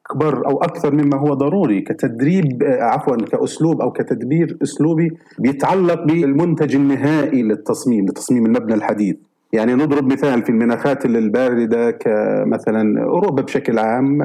أكبر 0.09 0.47
أو 0.47 0.57
أكثر 0.57 0.93
مما 0.93 1.17
هو 1.17 1.33
ضروري 1.33 1.81
كتدريب 1.81 2.63
عفوا 2.63 3.15
كأسلوب 3.15 3.81
أو 3.81 3.91
كتدبير 3.91 4.57
أسلوبي 4.63 5.11
بيتعلق 5.39 6.03
بالمنتج 6.03 6.75
النهائي 6.75 7.41
للتصميم 7.43 8.05
لتصميم 8.05 8.45
المبنى 8.45 8.73
الحديث. 8.73 9.15
يعني 9.53 9.73
نضرب 9.73 10.11
مثال 10.11 10.43
في 10.43 10.49
المناخات 10.49 11.05
الباردة 11.05 11.91
كمثلا 11.91 13.03
أوروبا 13.03 13.41
بشكل 13.41 13.79
عام 13.79 14.21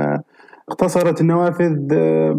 اقتصرت 0.69 1.21
النوافذ 1.21 1.77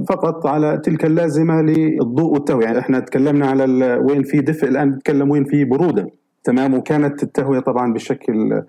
فقط 0.10 0.48
على 0.48 0.82
تلك 0.84 1.06
اللازمة 1.06 1.62
للضوء 1.62 2.34
والتهوية. 2.34 2.66
يعني 2.66 2.80
إحنا 2.80 3.00
تكلمنا 3.00 3.48
على 3.48 3.64
وين 4.10 4.24
في 4.24 4.42
دفء 4.42 4.68
الآن 4.68 4.90
نتكلم 4.90 5.32
وين 5.32 5.44
في 5.44 5.66
برودة. 5.66 6.08
تمام؟ 6.44 6.74
وكانت 6.74 7.24
التهوية 7.24 7.60
طبعا 7.60 7.94
بشكل 7.94 8.62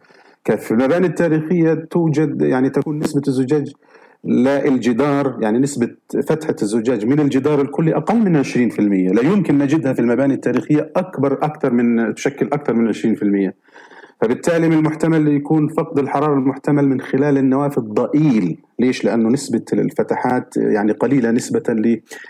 كيف 0.45 0.61
في 0.61 0.71
المباني 0.71 1.07
التاريخية 1.07 1.75
توجد 1.75 2.43
يعني 2.43 2.71
تكون 2.71 2.99
نسبة 2.99 3.23
الزجاج 3.29 3.73
لا 4.25 4.69
الجدار 4.69 5.39
يعني 5.41 5.59
نسبة 5.59 5.89
فتحة 6.29 6.57
الزجاج 6.63 7.07
من 7.07 7.21
الجدار 7.21 7.61
الكلي 7.61 7.97
أقل 7.97 8.17
من 8.17 8.45
20% 8.45 8.49
لا 9.15 9.23
يمكن 9.23 9.59
نجدها 9.59 9.93
في 9.93 10.01
المباني 10.01 10.35
التاريخية 10.35 10.93
أكبر 10.97 11.33
أكثر 11.33 11.73
من 11.73 12.15
تشكل 12.15 12.47
أكثر 12.47 12.75
من 12.75 12.93
20% 12.93 13.53
فبالتالي 14.23 14.69
من 14.69 14.79
المحتمل 14.79 15.29
يكون 15.29 15.69
فقد 15.69 15.99
الحرارة 15.99 16.35
المحتمل 16.35 16.89
من 16.89 17.01
خلال 17.01 17.39
النوافذ 17.39 17.83
ضئيل 17.83 18.59
ليش؟ 18.79 19.05
لأنه 19.05 19.29
نسبة 19.29 19.65
الفتحات 19.73 20.57
يعني 20.57 20.93
قليلة 20.93 21.31
نسبة 21.31 21.63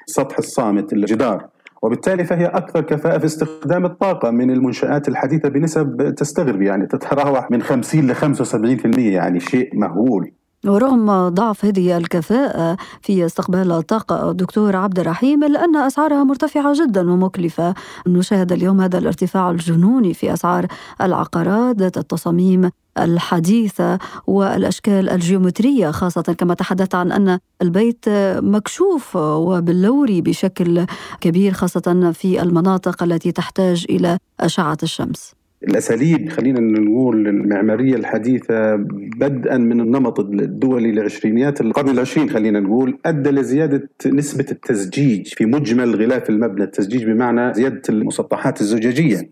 لسطح 0.09 0.39
الصامت 0.39 0.93
الجدار. 0.93 1.47
وبالتالي 1.83 2.25
فهي 2.25 2.47
أكثر 2.47 2.81
كفاءة 2.81 3.19
في 3.19 3.25
استخدام 3.25 3.85
الطاقة 3.85 4.31
من 4.31 4.51
المنشآت 4.51 5.09
الحديثة 5.09 5.49
بنسب 5.49 6.15
تستغرب 6.17 6.63
يعني 6.63 6.87
تتراوح 6.87 7.51
من 7.51 7.63
50 7.63 8.07
ل 8.07 8.15
75% 8.15 8.99
يعني 8.99 9.41
شيء 9.41 9.77
مهول. 9.77 10.33
ورغم 10.67 11.29
ضعف 11.29 11.65
هذه 11.65 11.97
الكفاءة 11.97 12.77
في 13.01 13.27
استقبال 13.27 13.73
الطاقة 13.73 14.33
دكتور 14.33 14.77
عبد 14.77 14.99
الرحيم 14.99 15.45
إلا 15.45 15.65
أن 15.65 15.77
أسعارها 15.77 16.25
مرتفعة 16.25 16.73
جدا 16.75 17.11
ومكلفة. 17.11 17.75
نشاهد 18.07 18.53
اليوم 18.53 18.81
هذا 18.81 18.99
الارتفاع 18.99 19.51
الجنوني 19.51 20.15
في 20.15 20.33
أسعار 20.33 20.67
العقارات 21.01 21.77
ذات 21.77 21.99
التصاميم 21.99 22.71
الحديثة 22.99 23.99
والأشكال 24.27 25.09
الجيومترية 25.09 25.91
خاصة 25.91 26.23
كما 26.39 26.55
تحدثت 26.55 26.95
عن 26.95 27.13
أن 27.13 27.39
البيت 27.63 28.05
مكشوف 28.39 29.17
وباللوري 29.17 30.21
بشكل 30.21 30.87
كبير 31.21 31.53
خاصة 31.53 32.13
في 32.15 32.43
المناطق 32.43 33.03
التي 33.03 33.33
تحتاج 33.33 33.87
إلى 33.91 34.19
أشعة 34.41 34.79
الشمس. 34.83 35.35
الأساليب 35.69 36.29
خلينا 36.29 36.61
نقول 36.61 37.29
المعمارية 37.29 37.97
الحديثة 37.97 38.75
بدءا 39.17 39.57
من 39.57 39.81
النمط 39.81 40.21
الدولي 40.21 40.91
العشرينيات 40.91 41.61
القرن 41.61 41.89
العشرين 41.89 42.31
خلينا 42.31 42.61
نقول 42.61 42.99
أدى 43.07 43.31
لزيادة 43.31 43.89
نسبة 44.07 44.47
التزجيج 44.51 45.35
في 45.35 45.47
مجمل 45.47 45.97
غلاف 45.97 46.31
المبنى، 46.31 46.65
التزجيج 46.65 47.05
بمعنى 47.05 47.55
زيادة 47.55 47.83
المسطحات 47.89 48.61
الزجاجية. 48.61 49.31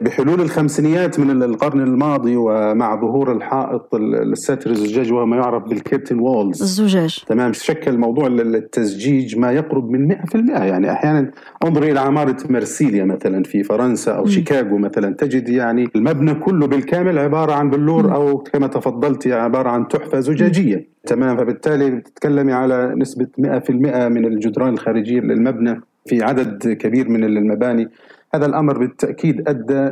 بحلول 0.00 0.40
الخمسينيات 0.40 1.20
من 1.20 1.42
القرن 1.42 1.80
الماضي 1.80 2.36
ومع 2.36 3.00
ظهور 3.00 3.32
الحائط 3.32 3.94
الساتر 3.94 4.70
الزجاج 4.70 5.12
وهو 5.12 5.26
ما 5.26 5.36
يعرف 5.36 5.62
بالكيرتن 5.62 6.18
وولز 6.18 6.62
الزجاج 6.62 7.24
تمام 7.26 7.52
شكل 7.52 7.98
موضوع 7.98 8.26
التزجيج 8.26 9.38
ما 9.38 9.52
يقرب 9.52 9.90
من 9.90 10.08
100% 10.08 10.16
يعني 10.50 10.92
أحيانا 10.92 11.30
انظر 11.64 11.82
إلى 11.82 12.00
عمارة 12.00 12.36
مرسيليا 12.50 13.04
مثلا 13.04 13.42
في 13.42 13.62
فرنسا 13.62 14.12
أو 14.12 14.24
م. 14.24 14.26
شيكاغو 14.26 14.78
مثلا 14.78 15.14
تجد 15.14 15.48
يعني 15.48 15.88
المبنى 15.96 16.34
كله 16.34 16.66
بالكامل 16.66 17.18
عبارة 17.18 17.52
عن 17.52 17.70
بلور. 17.70 18.14
أو 18.14 18.38
كما 18.38 18.66
تفضلت 18.66 19.21
عبارة 19.26 19.68
عن 19.68 19.88
تحفة 19.88 20.20
زجاجية. 20.20 20.86
تمام 21.06 21.36
فبالتالي 21.36 21.90
بتتكلمي 21.90 22.52
على 22.52 22.94
نسبة 22.96 23.26
100% 23.38 23.70
من 24.08 24.24
الجدران 24.24 24.72
الخارجية 24.72 25.20
للمبنى 25.20 25.80
في 26.06 26.22
عدد 26.22 26.72
كبير 26.72 27.08
من 27.08 27.24
المباني. 27.24 27.88
هذا 28.34 28.46
الأمر 28.46 28.78
بالتأكيد 28.78 29.48
أدى 29.48 29.90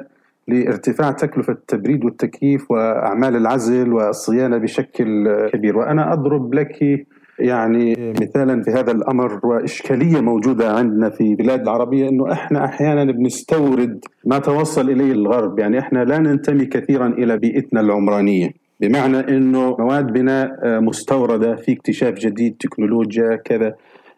لارتفاع 0.49 1.10
تكلفة 1.10 1.52
التبريد 1.52 2.04
والتكييف 2.04 2.70
وأعمال 2.70 3.37
العزل 3.37 3.92
والصيانة 3.92 4.58
بشكل 4.58 5.37
كبير. 5.52 5.78
وأنا 5.78 6.12
أضرب 6.12 6.54
لك 6.54 7.06
يعني 7.38 8.14
مثالا 8.20 8.62
في 8.62 8.70
هذا 8.70 8.92
الأمر 8.92 9.40
وإشكالية 9.46 10.20
موجودة 10.20 10.72
عندنا 10.72 11.10
في 11.10 11.34
بلاد 11.34 11.60
العربية 11.60 12.08
إنه 12.08 12.32
إحنا 12.32 12.64
أحيانا 12.64 13.04
بنستورد 13.12 14.04
ما 14.25 14.38
توصل 14.38 14.90
إليه 14.90 15.12
الغرب. 15.12 15.58
يعني 15.58 15.78
إحنا 15.78 16.04
لا 16.04 16.18
ننتمي 16.18 16.66
كثيرا 16.66 17.06
إلى 17.06 17.38
بيئتنا 17.38 17.80
العمرانية. 17.80 18.50
بمعنى 18.80 19.18
إنه 19.18 19.76
مواد 19.78 20.12
بناء 20.12 20.80
مستوردة 20.80 21.56
في 21.56 21.72
اكتشاف 21.72 22.14
جديد 22.14 22.56
تكنولوجيا 22.60 23.37
كذا. 23.37 23.75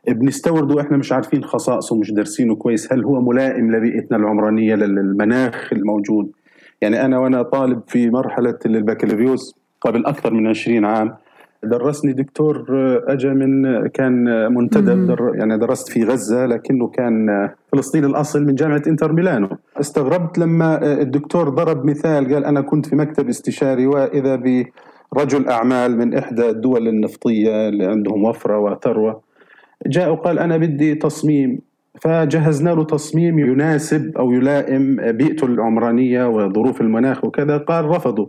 بنستورده 0.09 0.75
وإحنا 0.75 0.97
مش 0.97 1.13
عارفين 1.13 1.45
خصائصه 1.45 1.97
مش 1.97 2.13
دارسينه 2.13 2.57
كويس. 2.57 2.93
هل 2.93 3.05
هو 3.05 3.21
ملائم 3.21 3.73
لبيئتنا 3.73 4.17
العمرانية 4.17 4.75
للمناخ 4.75 5.73
الموجود؟ 5.73 6.31
يعني 6.81 7.05
أنا 7.05 7.19
وأنا 7.19 7.43
طالب 7.43 7.83
في 7.89 8.11
مرحلة 8.11 8.59
البكالوريوس 8.67 9.55
قبل 9.81 10.07
أكثر 10.07 10.35
من 10.35 10.47
20 10.47 10.85
عام 10.85 11.15
درسني 11.65 12.13
دكتور 12.13 12.65
اجى 13.09 13.29
من 13.29 13.87
كان 13.89 14.25
منتدب. 14.55 15.07
در 15.07 15.33
يعني 15.35 15.59
درست 15.59 15.89
في 15.89 16.05
غزة 16.05 16.47
لكنه 16.47 16.89
كان 16.89 17.49
فلسطيني 17.73 18.07
الأصل 18.07 18.45
من 18.45 18.55
جامعة 18.55 18.83
إنتر 18.87 19.13
ميلانو. 19.13 19.49
استغربت 19.81 20.39
لما 20.39 20.93
الدكتور 21.03 21.49
ضرب 21.49 21.85
مثال 21.85 22.35
قال 22.35 22.45
أنا 22.45 22.61
كنت 22.61 22.87
في 22.87 22.97
مكتب 22.97 23.29
استشاري 23.29 23.87
وإذا 23.87 24.43
برجل 25.13 25.49
أعمال 25.49 25.99
من 25.99 26.15
إحدى 26.15 26.51
الدول 26.51 26.89
النفطية 26.89 27.69
اللي 27.69 27.87
عندهم 27.87 28.25
وفرة 28.25 28.59
وثروة 28.59 29.21
جاء 29.87 30.13
وقال 30.13 30.39
أنا 30.39 30.57
بدي 30.57 30.95
تصميم. 30.95 31.61
فجهزنا 32.01 32.71
له 32.71 32.85
تصميم 32.85 33.39
يناسب 33.39 34.19
أو 34.19 34.33
يلائم 34.33 34.97
بيئته 35.13 35.45
العمرانية 35.45 36.29
وظروف 36.29 36.81
المناخ 36.81 37.25
وكذا 37.25 37.57
قال 37.57 37.85
رفضوا. 37.85 38.27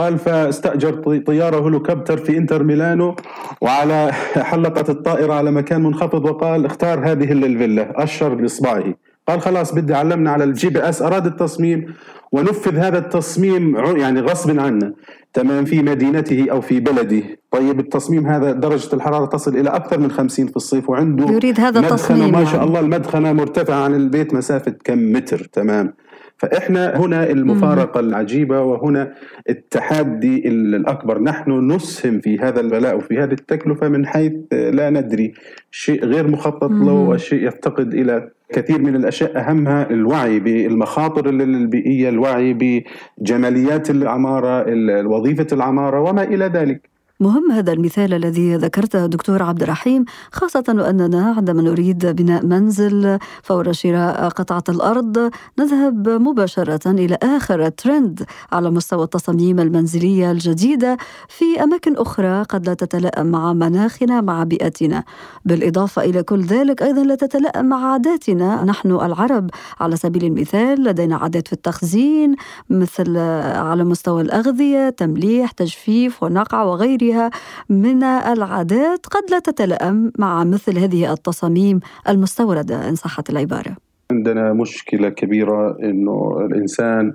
قال 0.00 0.18
فاستأجر 0.18 1.20
طيارة 1.26 1.68
هليكوبتر 1.68 2.16
في 2.16 2.36
إنتر 2.36 2.62
ميلانو 2.62 3.16
وعلى 3.60 4.12
حلقت 4.50 4.84
الطائرة 4.88 5.34
على 5.34 5.50
مكان 5.50 5.82
منخفض. 5.82 6.24
وقال 6.24 6.64
اختار 6.64 7.10
هذه 7.10 7.32
الفيلا 7.32 8.02
أشر 8.02 8.34
بإصبعه 8.34 8.94
قال 9.28 9.40
خلاص 9.40 9.74
بدي 9.74 9.94
علمنا 9.94 10.30
على 10.30 10.44
ال 10.44 10.68
GPS 10.68 11.02
أراد 11.02 11.26
التصميم 11.26 11.94
ونفذ 12.32 12.76
هذا 12.76 12.98
التصميم 12.98 13.76
يعني 13.76 14.20
غصب 14.20 14.60
عنا 14.60 14.92
تمام 15.32 15.64
في 15.64 15.82
مدينته 15.82 16.46
أو 16.50 16.60
في 16.60 16.80
بلده. 16.80 17.22
طيب 17.50 17.80
التصميم 17.80 18.26
هذا 18.26 18.52
درجة 18.52 18.94
الحرارة 18.94 19.26
تصل 19.26 19.56
إلى 19.56 19.70
أكثر 19.70 19.98
من 19.98 20.10
50 20.10 20.46
في 20.46 20.56
الصيف 20.56 20.90
وعنده 20.90 21.34
يريد 21.34 21.60
هذا 21.60 21.80
التصميم 21.80 22.32
ما 22.32 22.44
شاء 22.44 22.54
يعني. 22.54 22.66
الله 22.66 22.80
المدخنة 22.80 23.32
مرتفعة 23.32 23.84
عن 23.84 23.94
البيت 23.94 24.34
مسافة 24.34 24.74
كم 24.84 25.12
متر. 25.12 25.48
تمام. 25.52 25.94
فإحنا 26.40 26.96
هنا 26.96 27.30
المفارقة 27.30 28.00
العجيبة 28.00 28.62
وهنا 28.62 29.14
التحدي 29.48 30.48
الأكبر. 30.48 31.22
نحن 31.22 31.72
نسهم 31.72 32.20
في 32.20 32.38
هذا 32.38 32.60
البلاء 32.60 32.96
وفي 32.96 33.18
هذه 33.18 33.32
التكلفة 33.32 33.88
من 33.88 34.06
حيث 34.06 34.32
لا 34.52 34.90
ندري. 34.90 35.32
شيء 35.70 36.04
غير 36.04 36.28
مخطط 36.28 36.70
له 36.70 36.92
وشيء 36.92 37.46
يفتقد 37.46 37.94
إلى 37.94 38.28
كثير 38.52 38.78
من 38.78 38.96
الأشياء. 38.96 39.38
أهمها 39.38 39.90
الوعي 39.90 40.40
بالمخاطر 40.40 41.28
البيئية، 41.28 42.08
الوعي 42.08 42.82
بجماليات 43.20 43.90
العمارة، 43.90 44.64
وظيفة 45.06 45.46
العمارة 45.52 46.00
وما 46.00 46.22
إلى 46.22 46.44
ذلك. 46.44 46.89
مهم 47.20 47.52
هذا 47.52 47.72
المثال 47.72 48.14
الذي 48.14 48.56
ذكرته 48.56 49.06
دكتور 49.06 49.42
عبد 49.42 49.62
الرحيم 49.62 50.04
خاصة 50.32 50.64
وأننا 50.68 51.34
عندما 51.36 51.62
نريد 51.62 52.06
بناء 52.06 52.46
منزل 52.46 53.18
فور 53.42 53.72
شراء 53.72 54.28
قطعة 54.28 54.64
الأرض 54.68 55.30
نذهب 55.58 56.08
مباشرة 56.08 56.90
إلى 56.90 57.18
آخر 57.22 57.68
ترند 57.68 58.24
على 58.52 58.70
مستوى 58.70 59.04
التصاميم 59.04 59.60
المنزلية 59.60 60.30
الجديدة 60.30 60.96
في 61.28 61.62
أماكن 61.62 61.96
أخرى 61.96 62.42
قد 62.42 62.66
لا 62.66 62.74
تتلائم 62.74 63.26
مع 63.26 63.52
مناخنا 63.52 64.20
مع 64.20 64.44
بيئتنا. 64.44 65.04
بالإضافة 65.44 66.02
إلى 66.02 66.22
كل 66.22 66.40
ذلك 66.40 66.82
أيضا 66.82 67.02
لا 67.02 67.14
تتلائم 67.14 67.64
مع 67.66 67.92
عاداتنا. 67.92 68.64
نحن 68.64 68.90
العرب 68.90 69.50
على 69.80 69.96
سبيل 69.96 70.24
المثال 70.24 70.84
لدينا 70.84 71.16
عادات 71.16 71.46
في 71.46 71.52
التخزين 71.52 72.34
مثل 72.70 73.16
على 73.56 73.84
مستوى 73.84 74.22
الأغذية 74.22 74.88
تمليح 74.88 75.50
تجفيف 75.50 76.22
ونقع 76.22 76.62
وغيرها. 76.62 77.09
غيرها 77.10 77.30
من 77.68 78.02
العادات 78.02 79.06
قد 79.06 79.30
لا 79.30 79.38
تتلائم 79.38 80.12
مع 80.18 80.44
مثل 80.44 80.78
هذه 80.78 81.12
التصاميم 81.12 81.80
المستوردة 82.08 82.88
إن 82.88 82.94
صحت 82.94 83.30
العبارة. 83.30 83.76
عندنا 84.10 84.52
مشكلة 84.52 85.08
كبيرة 85.08 85.76
إنه 85.82 86.38
الإنسان 86.40 87.12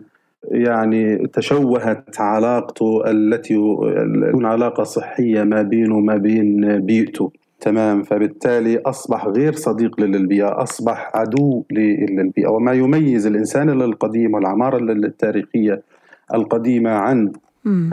يعني 0.52 1.28
تشوهت 1.28 2.22
علاقته 2.22 3.02
التي 3.12 3.56
تكون 4.30 4.46
علاقة 4.46 4.84
صحية 4.84 5.44
ما 5.44 5.62
بينه 5.62 5.98
وما 5.98 6.18
بين 6.18 6.80
بيئته. 6.80 7.32
تمام. 7.60 8.04
فبالتالي 8.04 8.82
أصبح 8.86 9.28
غير 9.28 9.54
صديق 9.54 10.00
للبيئة 10.00 10.64
أصبح 10.64 11.12
عدو 11.16 11.64
للبيئة. 11.72 12.48
وما 12.48 12.74
يميز 12.74 13.28
الإنسان 13.28 13.70
القديم 13.70 14.34
والعمارة 14.34 14.78
التاريخية 14.78 15.82
القديمة 16.34 16.90
عن 16.90 17.32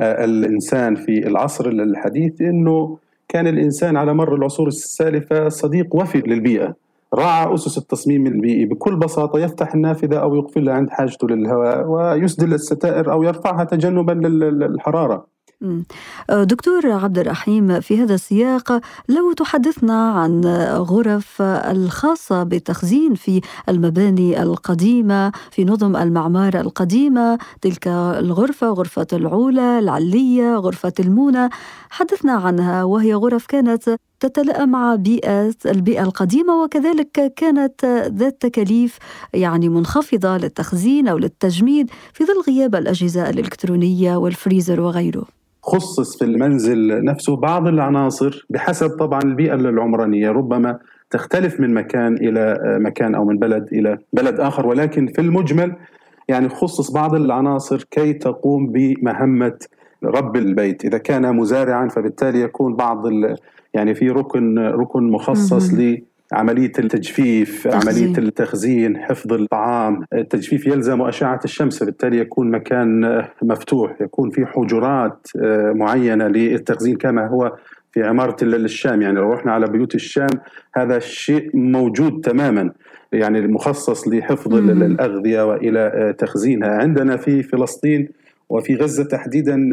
آه، 0.00 0.24
الإنسان 0.24 0.94
في 0.94 1.26
العصر 1.26 1.66
الحديث 1.68 2.40
إنه 2.40 2.98
كان 3.28 3.46
الإنسان 3.46 3.96
على 3.96 4.14
مر 4.14 4.34
العصور 4.34 4.68
السالفة 4.68 5.48
صديق 5.48 5.94
وفي 5.96 6.18
للبيئة. 6.18 6.74
راعى 7.14 7.54
أسس 7.54 7.78
التصميم 7.78 8.26
البيئي 8.26 8.64
بكل 8.66 8.96
بساطة 8.96 9.38
يفتح 9.38 9.74
النافذة 9.74 10.16
أو 10.16 10.34
يقفلها 10.34 10.74
عند 10.74 10.90
حاجته 10.90 11.28
للهواء 11.28 11.86
ويسدل 11.86 12.54
الستائر 12.54 13.12
أو 13.12 13.22
يرفعها 13.22 13.64
تجنبا 13.64 14.12
للحرارة. 14.12 15.14
أه، 15.14 15.26
دكتور 16.30 16.90
عبد 16.90 17.18
الرحيم 17.18 17.80
في 17.80 18.02
هذا 18.02 18.14
السياق 18.14 18.80
لو 19.08 19.32
تحدثنا 19.32 20.10
عن 20.10 20.44
غرف 20.76 21.42
الخاصة 21.42 22.42
بالتخزين 22.42 23.14
في 23.14 23.40
المباني 23.68 24.42
القديمة 24.42 25.32
في 25.50 25.64
نظم 25.64 25.96
المعمار 25.96 26.60
القديمة 26.60 27.38
تلك 27.60 27.88
الغرفة 27.88 28.68
غرفة 28.70 29.06
العولة 29.12 29.78
العلية 29.78 30.54
غرفة 30.56 30.92
المونة 31.00 31.50
حدثنا 31.90 32.32
عنها 32.32 32.84
وهي 32.84 33.14
غرف 33.14 33.46
كانت 33.46 33.96
تتلائم 34.20 34.68
مع 34.68 34.94
بيئة 34.94 35.54
البيئة 35.66 36.02
القديمة 36.02 36.62
وكذلك 36.62 37.32
كانت 37.36 37.84
ذات 38.14 38.42
تكاليف 38.42 38.98
يعني 39.34 39.68
منخفضة 39.68 40.36
للتخزين 40.36 41.08
أو 41.08 41.18
للتجميد 41.18 41.90
في 42.14 42.24
ظل 42.24 42.42
غياب 42.48 42.74
الأجهزة 42.74 43.30
الإلكترونية 43.30 44.16
والفريزر 44.16 44.80
وغيره. 44.80 45.42
خصص 45.62 46.18
في 46.18 46.24
المنزل 46.24 47.04
نفسه 47.04 47.36
بعض 47.36 47.66
العناصر 47.66 48.46
بحسب 48.50 48.88
طبعا 48.88 49.20
البيئة 49.22 49.54
العمرانية. 49.54 50.30
ربما 50.30 50.78
تختلف 51.10 51.60
من 51.60 51.74
مكان 51.74 52.14
إلى 52.14 52.58
مكان 52.80 53.14
أو 53.14 53.24
من 53.24 53.38
بلد 53.38 53.68
إلى 53.72 53.98
بلد 54.12 54.40
آخر 54.40 54.66
ولكن 54.66 55.06
في 55.06 55.20
المجمل 55.20 55.76
يعني 56.28 56.48
خصص 56.48 56.90
بعض 56.90 57.14
العناصر 57.14 57.84
كي 57.90 58.12
تقوم 58.12 58.66
بمهمة 58.72 59.58
رب 60.04 60.36
البيت. 60.36 60.84
إذا 60.84 60.98
كان 60.98 61.36
مزارعا 61.36 61.88
فبالتالي 61.88 62.40
يكون 62.40 62.76
بعض 62.76 63.06
يعني 63.74 63.94
في 63.94 64.10
ركن 64.10 64.58
ركن 64.58 65.10
مخصص 65.10 65.70
عملية 66.32 66.72
التجفيف 66.78 67.68
تخزين. 67.68 68.06
عملية 68.06 68.18
التخزين 68.18 68.98
حفظ 68.98 69.32
الطعام. 69.32 70.04
التجفيف 70.12 70.66
يلزم 70.66 71.02
أشعة 71.02 71.40
الشمس 71.44 71.82
بالتالي 71.82 72.18
يكون 72.18 72.50
مكان 72.50 73.22
مفتوح 73.42 74.00
يكون 74.00 74.30
في 74.30 74.46
حجرات 74.46 75.26
آه، 75.42 75.72
معينة 75.72 76.28
للتخزين 76.28 76.96
كما 76.96 77.26
هو 77.26 77.56
في 77.92 78.02
عمارة 78.02 78.36
الشام. 78.42 79.02
يعني 79.02 79.14
لو 79.14 79.32
رحنا 79.32 79.52
على 79.52 79.66
بيوت 79.66 79.94
الشام 79.94 80.30
هذا 80.74 80.96
الشيء 80.96 81.50
موجود 81.56 82.20
تماما. 82.20 82.72
يعني 83.12 83.46
مخصص 83.46 84.08
لحفظ 84.08 84.54
الأغذية 84.54 85.42
وإلى 85.46 86.14
تخزينها. 86.18 86.68
عندنا 86.68 87.16
في 87.16 87.42
فلسطين 87.42 88.08
وفي 88.48 88.76
غزة 88.76 89.04
تحديدا 89.04 89.70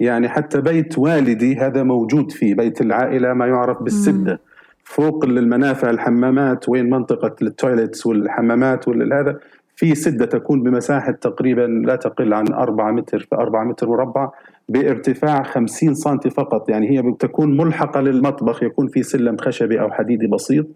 يعني 0.00 0.28
حتى 0.28 0.60
بيت 0.60 0.98
والدي 0.98 1.56
هذا 1.56 1.82
موجود 1.82 2.32
فيه 2.32 2.54
بيت 2.54 2.80
العائلة 2.80 3.32
ما 3.32 3.46
يعرف 3.46 3.82
بالسدة. 3.82 4.40
فوق 4.84 5.24
المنافع 5.24 5.90
الحمامات 5.90 6.68
وين 6.68 6.90
منطقة 6.90 7.36
التويلتس 7.42 8.06
والحمامات 8.06 8.88
هذا 8.88 9.38
في 9.76 9.94
سدة 9.94 10.26
تكون 10.26 10.62
بمساحة 10.62 11.12
تقريبا 11.12 11.82
لا 11.86 11.96
تقل 11.96 12.34
عن 12.34 12.52
4 12.52 12.90
متر 12.90 13.18
في 13.18 13.34
4 13.34 13.64
متر 13.64 13.88
مربع 13.88 14.30
بارتفاع 14.68 15.42
50 15.42 15.94
سم 15.94 16.18
فقط. 16.18 16.68
يعني 16.68 16.90
هي 16.90 17.14
تكون 17.18 17.56
ملحقة 17.56 18.00
للمطبخ 18.00 18.62
يكون 18.62 18.88
في 18.88 19.02
سلم 19.02 19.36
خشبي 19.36 19.80
أو 19.80 19.90
حديدي 19.90 20.26
بسيط 20.26 20.66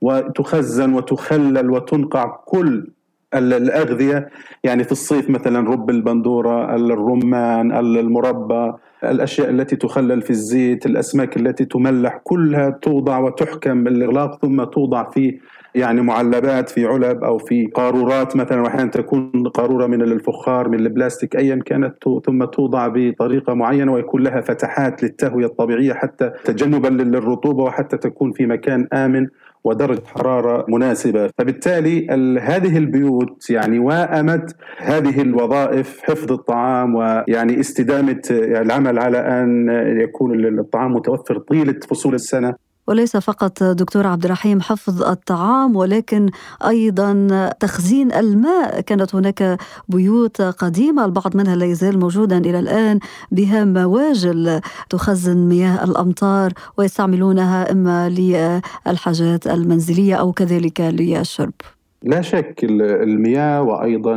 وتخزن 0.00 0.94
وتخلل 0.94 1.70
وتنقع 1.70 2.36
كل 2.44 2.90
الأغذية. 3.34 4.28
يعني 4.64 4.84
في 4.84 4.92
الصيف 4.92 5.30
مثلا 5.30 5.70
رب 5.70 5.90
البندورة 5.90 6.74
الرمان 6.76 7.72
المربى 7.72 8.72
الأشياء 9.04 9.50
التي 9.50 9.76
تخلل 9.76 10.22
في 10.22 10.30
الزيت 10.30 10.86
الأسماك 10.86 11.36
التي 11.36 11.64
تملح 11.64 12.20
كلها 12.24 12.70
توضع 12.70 13.18
وتحكم 13.18 13.84
بالإغلاق 13.84 14.38
ثم 14.42 14.64
توضع 14.64 15.10
في 15.10 15.38
يعني 15.76 16.02
معلبات 16.02 16.70
في 16.70 16.86
علب 16.86 17.24
أو 17.24 17.38
في 17.38 17.66
قارورات 17.66 18.36
مثلا 18.36 18.62
واحيانا 18.62 18.90
تكون 18.90 19.48
قارورة 19.54 19.86
من 19.86 20.02
الفخار 20.02 20.68
من 20.68 20.78
البلاستيك 20.78 21.36
ايا 21.36 21.62
كانت 21.66 21.94
ثم 22.26 22.44
توضع 22.44 22.88
بطريقة 22.94 23.54
معينة 23.54 23.92
ويكون 23.92 24.22
لها 24.22 24.40
فتحات 24.40 25.02
للتهوية 25.02 25.46
الطبيعية 25.46 25.92
حتى 25.92 26.30
تجنبا 26.44 26.88
للرطوبة 26.88 27.62
وحتى 27.62 27.96
تكون 27.96 28.32
في 28.32 28.46
مكان 28.46 28.88
آمن 28.92 29.26
ودرجة 29.64 30.02
حرارة 30.06 30.64
مناسبة. 30.68 31.30
فبالتالي 31.38 32.06
هذه 32.40 32.78
البيوت 32.78 33.50
يعني 33.50 33.78
وائمت 33.78 34.56
هذه 34.78 35.22
الوظائف 35.22 36.00
حفظ 36.02 36.32
الطعام 36.32 36.94
ويعني 36.94 37.60
استدامة 37.60 38.22
العمل 38.30 38.98
على 38.98 39.18
أن 39.18 39.68
يكون 40.00 40.58
الطعام 40.58 40.92
متوفر 40.92 41.38
طيلة 41.38 41.80
فصول 41.90 42.14
السنة. 42.14 42.65
وليس 42.86 43.16
فقط 43.16 43.62
دكتور 43.62 44.06
عبد 44.06 44.24
الرحيم 44.24 44.60
حفظ 44.60 45.02
الطعام 45.02 45.76
ولكن 45.76 46.30
أيضا 46.66 47.50
تخزين 47.60 48.12
الماء. 48.12 48.80
كانت 48.80 49.14
هناك 49.14 49.58
بيوت 49.88 50.42
قديمة 50.42 51.04
البعض 51.04 51.36
منها 51.36 51.56
لا 51.56 51.66
يزال 51.66 51.98
موجودا 51.98 52.38
إلى 52.38 52.58
الآن 52.58 52.98
بها 53.32 53.64
مواجل 53.64 54.60
تخزن 54.90 55.36
مياه 55.36 55.84
الأمطار 55.84 56.52
ويستعملونها 56.76 57.72
إما 57.72 58.08
للحاجات 58.08 59.46
المنزلية 59.46 60.14
أو 60.14 60.32
كذلك 60.32 60.80
للشرب. 60.80 61.52
لا 62.02 62.22
شك 62.22 62.60
المياه 62.64 63.62
وأيضا 63.62 64.16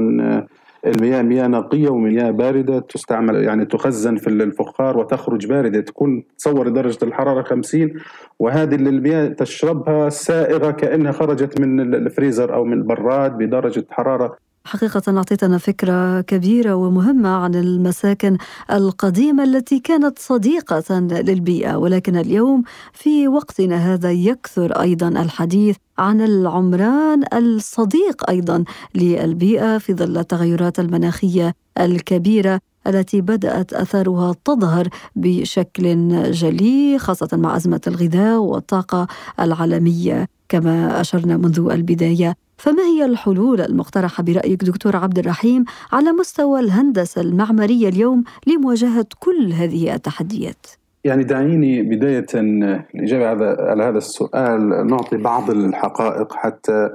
المياه 0.85 1.21
مياه 1.21 1.47
نقية 1.47 1.89
ومياه 1.89 2.31
باردة 2.31 2.79
تستعمل 2.79 3.43
يعني 3.43 3.65
تخزن 3.65 4.15
في 4.15 4.27
الفخار 4.27 4.97
وتخرج 4.97 5.47
باردة 5.47 5.81
تكون 5.81 6.23
تصور 6.37 6.69
درجة 6.69 6.97
الحرارة 7.03 7.43
50 7.43 7.93
وهذه 8.39 8.75
المياه 8.75 9.27
تشربها 9.27 10.09
سائغة 10.09 10.71
كأنها 10.71 11.11
خرجت 11.11 11.61
من 11.61 11.95
الفريزر 11.95 12.53
أو 12.53 12.63
من 12.63 12.73
البراد 12.73 13.37
بدرجة 13.37 13.85
حرارة 13.91 14.37
حقيقة 14.65 15.17
أعطيتنا 15.17 15.57
فكرة 15.57 16.21
كبيرة 16.21 16.75
ومهمة 16.75 17.29
عن 17.29 17.55
المساكن 17.55 18.37
القديمة 18.71 19.43
التي 19.43 19.79
كانت 19.79 20.19
صديقة 20.19 20.99
للبيئة 20.99 21.75
ولكن 21.75 22.17
اليوم 22.17 22.63
في 22.93 23.27
وقتنا 23.27 23.93
هذا 23.93 24.11
يكثر 24.11 24.71
أيضا 24.81 25.07
الحديث 25.07 25.75
عن 25.97 26.21
العمران 26.21 27.23
الصديق 27.33 28.29
أيضا 28.29 28.63
للبيئة 28.95 29.77
في 29.77 29.93
ظل 29.93 30.17
التغيرات 30.17 30.79
المناخية 30.79 31.53
الكبيرة 31.79 32.59
التي 32.87 33.21
بدأت 33.21 33.73
أثارها 33.73 34.35
تظهر 34.45 34.87
بشكل 35.15 36.31
جلي 36.31 36.99
خاصة 36.99 37.29
مع 37.33 37.55
أزمة 37.55 37.81
الغذاء 37.87 38.39
والطاقة 38.39 39.07
العالمية. 39.39 40.38
كما 40.49 41.01
أشرنا 41.01 41.37
منذ 41.37 41.69
البداية 41.71 42.35
فما 42.57 42.83
هي 42.83 43.05
الحلول 43.05 43.61
المقترحة 43.61 44.23
برأيك 44.23 44.63
دكتور 44.63 44.95
عبد 44.95 45.19
الرحيم 45.19 45.65
على 45.93 46.11
مستوى 46.11 46.59
الهندسة 46.59 47.21
المعمارية 47.21 47.89
اليوم 47.89 48.23
لمواجهة 48.47 49.05
كل 49.19 49.53
هذه 49.53 49.95
التحديات؟ 49.95 50.67
يعني 51.03 51.23
دعيني 51.23 51.81
بداية 51.81 52.25
الإجابة 52.35 53.69
على 53.69 53.83
هذا 53.83 53.97
السؤال 53.97 54.87
نعطي 54.87 55.17
بعض 55.17 55.49
الحقائق 55.49 56.33
حتى 56.33 56.89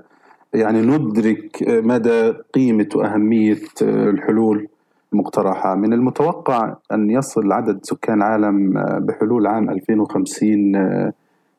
يعني 0.55 0.81
ندرك 0.81 1.64
مدى 1.69 2.31
قيمة 2.55 2.88
وأهمية 2.95 3.62
الحلول 3.83 4.69
المقترحة 5.12 5.75
من 5.75 5.93
المتوقع 5.93 6.77
أن 6.93 7.11
يصل 7.11 7.53
عدد 7.53 7.79
سكان 7.83 8.19
العالم 8.19 8.73
بحلول 8.99 9.47
عام 9.47 9.71
2050 9.71 11.12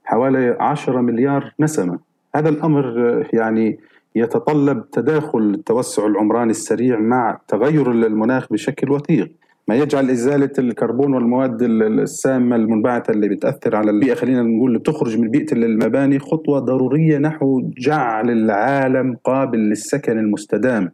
حوالي 0.06 0.58
10 0.60 1.02
مليار 1.02 1.54
نسمة. 1.60 2.00
هذا 2.36 2.50
الأمر 2.50 2.86
يعني 3.34 3.80
يتطلب 4.16 4.90
تداخل 4.92 5.40
التوسع 5.40 6.06
العمراني 6.06 6.52
السريع 6.52 7.00
مع 7.00 7.40
تغير 7.48 7.92
المناخ 7.92 8.54
بشكل 8.54 8.92
وثيق. 8.92 9.32
ما 9.68 9.76
يجعل 9.76 10.10
إزالة 10.10 10.52
الكربون 10.60 11.14
والمواد 11.14 11.62
السامة 11.62 12.56
المنبعثة 12.56 13.14
اللي 13.14 13.28
بتأثر 13.28 13.76
على 13.76 13.92
البيئة 13.92 14.14
خلينا 14.14 14.42
نقول 14.42 14.68
اللي 14.68 14.80
بتخرج 14.80 15.18
من 15.18 15.30
بيئة 15.30 15.54
المباني 15.54 16.20
خطوة 16.20 16.60
ضرورية 16.60 17.18
نحو 17.18 17.72
جعل 17.78 18.30
العالم 18.30 19.18
قابل 19.24 19.60
للسكن 19.60 20.20
المستدام. 20.20 20.92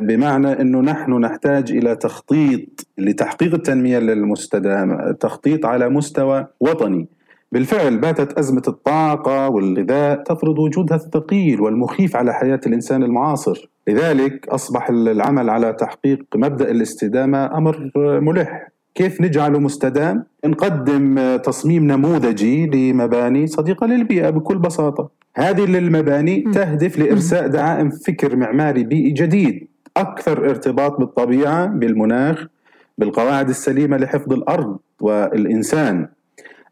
بمعنى 0.00 0.60
أنه 0.60 0.80
نحن 0.80 1.12
نحتاج 1.12 1.72
إلى 1.72 1.96
تخطيط 1.96 2.86
لتحقيق 2.98 3.54
التنمية 3.54 3.98
المستدامة 3.98 5.12
تخطيط 5.12 5.66
على 5.66 5.88
مستوى 5.88 6.46
وطني. 6.60 7.08
بالفعل 7.52 7.98
باتت 7.98 8.38
أزمة 8.38 8.62
الطاقة 8.68 9.48
والغذاء 9.48 10.22
تفرض 10.22 10.58
وجودها 10.58 10.96
الثقيل 10.96 11.60
والمخيف 11.60 12.16
على 12.16 12.34
حياة 12.34 12.60
الإنسان 12.66 13.02
المعاصر. 13.02 13.70
لذلك 13.88 14.48
أصبح 14.48 14.88
العمل 14.90 15.50
على 15.50 15.72
تحقيق 15.72 16.24
مبدأ 16.34 16.70
الاستدامة 16.70 17.58
أمر 17.58 17.90
ملح. 17.96 18.68
كيف 18.94 19.20
نجعله 19.20 19.58
مستدام؟ 19.58 20.24
نقدم 20.44 21.36
تصميم 21.36 21.86
نموذجي 21.86 22.66
لمباني 22.66 23.46
صديقة 23.46 23.86
للبيئة 23.86 24.30
بكل 24.30 24.58
بساطة. 24.58 25.10
هذه 25.36 25.64
المباني 25.64 26.44
تهدف 26.54 26.98
لإرساء 26.98 27.46
دعائم 27.46 27.90
فكر 27.90 28.36
معماري 28.36 28.84
بيئي 28.84 29.10
جديد. 29.10 29.68
أكثر 29.96 30.50
ارتباط 30.50 30.98
بالطبيعة 30.98 31.66
بالمناخ 31.66 32.46
بالقواعد 32.98 33.48
السليمة 33.48 33.96
لحفظ 33.96 34.32
الأرض 34.32 34.78
والإنسان. 35.00 36.08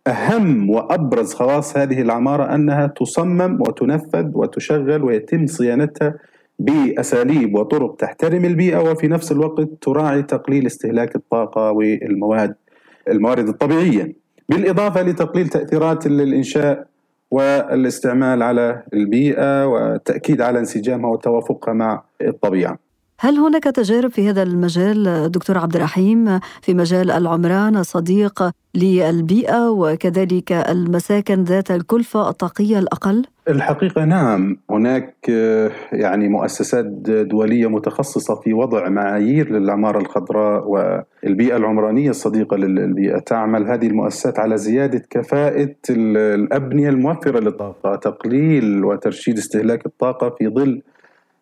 أهم 0.07 0.71
وأبرز 0.71 1.35
خواص 1.35 1.77
هذه 1.77 2.01
العمارة 2.01 2.55
أنها 2.55 2.87
تصمم 2.87 3.61
وتنفذ 3.61 4.31
وتشغل 4.35 5.05
ويتم 5.05 5.47
صيانتها 5.47 6.15
بأساليب 6.59 7.55
وطرق 7.55 7.97
تحترم 7.97 8.45
البيئة 8.45 8.91
وفي 8.91 9.09
نفس 9.09 9.33
الوقت 9.33 9.69
تراعي 9.81 10.23
تقليل 10.23 10.67
استهلاك 10.67 11.17
الطاقة 11.17 11.71
والمواد 11.71 12.55
الموارد 13.09 13.49
الطبيعية 13.49 14.17
بالإضافة 14.49 15.03
لتقليل 15.03 15.49
تأثيرات 15.49 16.07
الإنشاء 16.07 16.87
والاستعمال 17.31 18.43
على 18.43 18.83
البيئة 18.95 19.67
والتأكيد 19.67 20.41
على 20.41 20.59
انسجامها 20.59 21.11
وتوافقها 21.11 21.75
مع 21.75 22.03
الطبيعة. 22.23 22.84
هل 23.25 23.39
هناك 23.39 23.65
تجارب 23.65 24.11
في 24.11 24.31
هذا 24.31 24.43
المجال 24.43 25.31
دكتور 25.31 25.59
عبد 25.59 25.77
الرحيم 25.77 26.41
في 26.63 26.75
مجال 26.75 27.11
العمران 27.11 27.77
الصديق 27.77 28.51
للبيئة 28.75 29.71
وكذلك 29.71 30.53
المساكن 30.53 31.45
ذات 31.45 31.71
الكلفة 31.71 32.29
الطاقية 32.29 32.79
الأقل؟ 32.79 33.25
الحقيقة 33.49 34.05
نعم 34.05 34.57
هناك 34.71 35.15
يعني 35.93 36.29
مؤسسات 36.29 36.85
دولية 37.09 37.67
متخصصة 37.67 38.35
في 38.35 38.53
وضع 38.53 38.89
معايير 38.89 39.53
للعمارة 39.53 39.99
الخضراء 39.99 40.69
والبيئة 40.69 41.57
العمرانية 41.57 42.11
الصديقة 42.11 42.57
للبيئة 42.57 43.19
تعمل 43.19 43.71
هذه 43.71 43.87
المؤسسات 43.87 44.39
على 44.39 44.57
زيادة 44.57 45.03
كفاءة 45.11 45.77
الأبنية 45.91 46.89
الموفرة 46.89 47.41
للطاقة 47.41 47.97
تقليل 47.97 48.85
وترشيد 48.85 49.39
استهلاك 49.39 49.87
الطاقة 49.87 50.35
في 50.39 50.49
ظل 50.49 50.83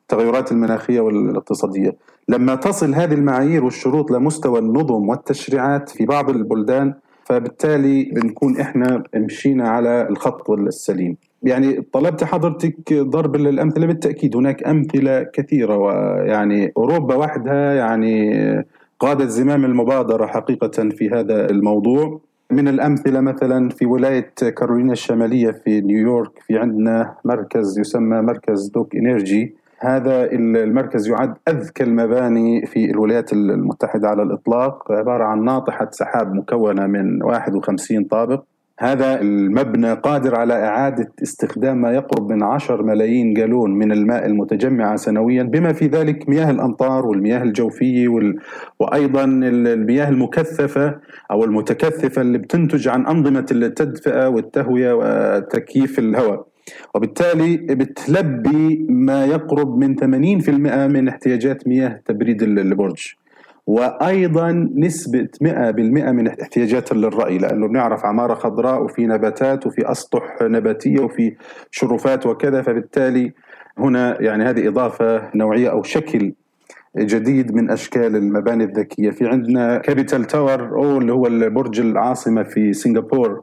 التغيرات 0.02 0.52
المناخية 0.52 1.00
والاقتصادية. 1.00 1.96
لما 2.28 2.54
تصل 2.54 2.94
هذه 2.94 3.14
المعايير 3.14 3.64
والشروط 3.64 4.10
لمستوى 4.10 4.58
النظم 4.58 5.08
والتشريعات 5.08 5.88
في 5.90 6.06
بعض 6.06 6.30
البلدان 6.30 6.94
فبالتالي 7.24 8.04
بنكون 8.04 8.60
إحنا 8.60 9.02
مشينا 9.14 9.68
على 9.68 10.08
الخط 10.10 10.50
السليم. 10.50 11.16
يعني 11.42 11.82
طلبت 11.92 12.24
حضرتك 12.24 12.92
ضرب 12.92 13.36
الامثله 13.36 13.86
بالتأكيد. 13.86 14.36
هناك 14.36 14.66
أمثلة 14.66 15.22
كثيرة 15.22 15.76
ويعني 15.76 16.72
أوروبا 16.76 17.14
وحدها 17.14 17.74
يعني 17.74 18.64
قادت 19.00 19.28
زمام 19.28 19.64
المبادرة 19.64 20.26
حقيقة 20.26 20.88
في 20.88 21.10
هذا 21.10 21.50
الموضوع. 21.50 22.20
من 22.50 22.68
الأمثلة 22.68 23.20
مثلا 23.20 23.68
في 23.68 23.86
ولاية 23.86 24.32
كارولينا 24.56 24.92
الشمالية 24.92 25.50
في 25.50 25.80
نيويورك 25.80 26.30
في 26.46 26.58
عندنا 26.58 27.14
مركز 27.24 27.78
يسمى 27.78 28.22
مركز 28.22 28.66
دوك 28.66 28.96
إنرجي. 28.96 29.54
هذا 29.84 30.32
المركز 30.32 31.08
يعد 31.08 31.34
أذكى 31.48 31.82
المباني 31.82 32.66
في 32.66 32.90
الولايات 32.90 33.32
المتحدة 33.32 34.08
على 34.08 34.22
الإطلاق. 34.22 34.92
عبارة 34.92 35.24
عن 35.24 35.44
ناطحة 35.44 35.88
سحاب 35.90 36.34
مكونة 36.34 36.86
من 36.86 37.22
51 37.22 38.04
طابق. 38.04 38.42
هذا 38.78 39.20
المبنى 39.20 39.92
قادر 39.92 40.34
على 40.34 40.54
إعادة 40.54 41.12
استخدام 41.22 41.80
ما 41.80 41.92
يقرب 41.92 42.32
من 42.32 42.42
10 42.42 42.82
ملايين 42.82 43.34
جالون 43.34 43.70
من 43.70 43.92
الماء 43.92 44.26
المتجمعة 44.26 44.96
سنويا 44.96 45.42
بما 45.42 45.72
في 45.72 45.86
ذلك 45.86 46.28
مياه 46.28 46.50
الأمطار 46.50 47.06
والمياه 47.06 47.42
الجوفية 47.42 48.08
وال... 48.08 48.36
وأيضا 48.80 49.24
المياه 49.24 50.08
المكثفة 50.08 50.98
أو 51.30 51.44
المتكثفة 51.44 52.22
اللي 52.22 52.38
بتنتج 52.38 52.88
عن 52.88 53.06
أنظمة 53.06 53.46
التدفئة 53.50 54.28
والتهوية 54.28 54.92
وتكييف 54.92 55.98
الهواء. 55.98 56.51
وبالتالي 56.94 57.56
بتلبي 57.56 58.86
ما 58.88 59.24
يقرب 59.24 59.78
من 59.78 59.96
80% 59.96 60.48
من 60.92 61.08
احتياجات 61.08 61.68
مياه 61.68 62.00
تبريد 62.04 62.42
البرج. 62.42 63.14
وأيضا 63.66 64.70
نسبة 64.76 65.28
100% 65.42 65.46
من 66.12 66.28
احتياجات 66.28 66.92
للري 66.92 67.38
لأنه 67.38 67.68
بنعرف 67.68 68.04
عمارة 68.04 68.34
خضراء 68.34 68.82
وفي 68.82 69.06
نباتات 69.06 69.66
وفي 69.66 69.90
أسطح 69.90 70.38
نباتية 70.42 71.00
وفي 71.00 71.34
شرفات 71.70 72.26
وكذا 72.26 72.62
فبالتالي 72.62 73.32
هنا 73.78 74.22
يعني 74.22 74.44
هذه 74.44 74.68
إضافة 74.68 75.30
نوعية 75.34 75.70
أو 75.70 75.82
شكل 75.82 76.32
جديد 76.98 77.54
من 77.54 77.70
أشكال 77.70 78.16
المباني 78.16 78.64
الذكية. 78.64 79.10
في 79.10 79.28
عندنا 79.28 79.78
Capital 79.78 80.24
Tower 80.24 80.68
أو 80.68 80.98
اللي 80.98 81.12
هو 81.12 81.26
البرج 81.26 81.80
العاصمة 81.80 82.42
في 82.42 82.72
سنغافور 82.72 83.42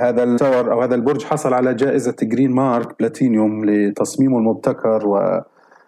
هذا 0.00 0.22
ال 0.22 0.30
tower 0.30 0.72
أو 0.72 0.82
هذا 0.82 0.94
البرج 0.94 1.24
حصل 1.24 1.54
على 1.54 1.74
جائزة 1.74 2.16
Green 2.22 2.50
Mark 2.50 2.98
Platinum 2.98 3.64
لتصميمه 3.64 4.38
المبتكر 4.38 5.06
و 5.06 5.40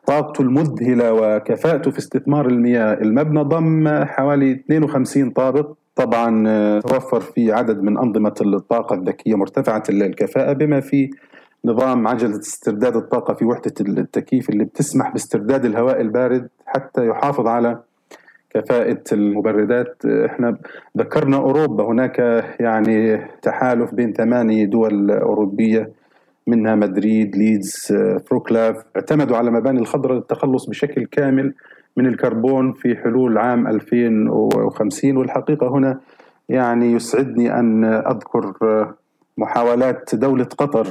طاقته 0.06 0.42
المذهلة 0.42 1.12
وكفاءته 1.12 1.90
في 1.90 1.98
استثمار 1.98 2.46
المياه. 2.46 2.94
المبنى 2.94 3.42
ضم 3.42 4.04
حوالي 4.04 4.52
52 4.52 5.30
طابق. 5.30 5.72
طبعا 5.94 6.44
آه، 6.48 6.80
توفر 6.80 7.20
فيه 7.20 7.54
عدد 7.54 7.82
من 7.82 7.98
أنظمة 7.98 8.34
الطاقة 8.40 8.94
الذكية 8.94 9.34
مرتفعة 9.34 9.82
الكفاءة 9.88 10.52
بما 10.52 10.80
في 10.80 11.10
نظام 11.64 12.08
عجلة 12.08 12.38
استرداد 12.38 12.96
الطاقة 12.96 13.34
في 13.34 13.44
وحدة 13.44 13.74
التكييف 13.80 14.50
اللي 14.50 14.64
بتسمح 14.64 15.12
باسترداد 15.12 15.64
الهواء 15.64 16.00
البارد 16.00 16.48
حتى 16.66 17.06
يحافظ 17.06 17.46
على 17.46 17.78
كفاءة 18.54 19.02
المبردات 19.12 20.04
إحنا 20.06 20.56
ذكرنا 20.98 21.36
أوروبا 21.36 21.84
هناك 21.84 22.18
يعني 22.60 23.20
تحالف 23.42 23.94
بين 23.94 24.12
ثمانية 24.12 24.64
دول 24.66 25.10
أوروبية 25.10 25.90
منها 26.46 26.74
مدريد 26.74 27.36
ليدز 27.36 27.94
فروكلاف 28.26 28.84
اعتمدوا 28.96 29.36
على 29.36 29.50
مباني 29.50 29.80
الخضراء 29.80 30.16
للتخلص 30.16 30.66
بشكل 30.66 31.06
كامل 31.06 31.54
من 31.96 32.06
الكربون 32.06 32.72
في 32.72 32.96
حلول 32.96 33.38
عام 33.38 33.66
2050 33.66 35.16
والحقيقة 35.16 35.68
هنا 35.68 36.00
يعني 36.48 36.92
يسعدني 36.92 37.58
أن 37.58 37.84
أذكر 37.84 38.52
محاولات 39.38 40.14
دولة 40.14 40.44
قطر 40.44 40.86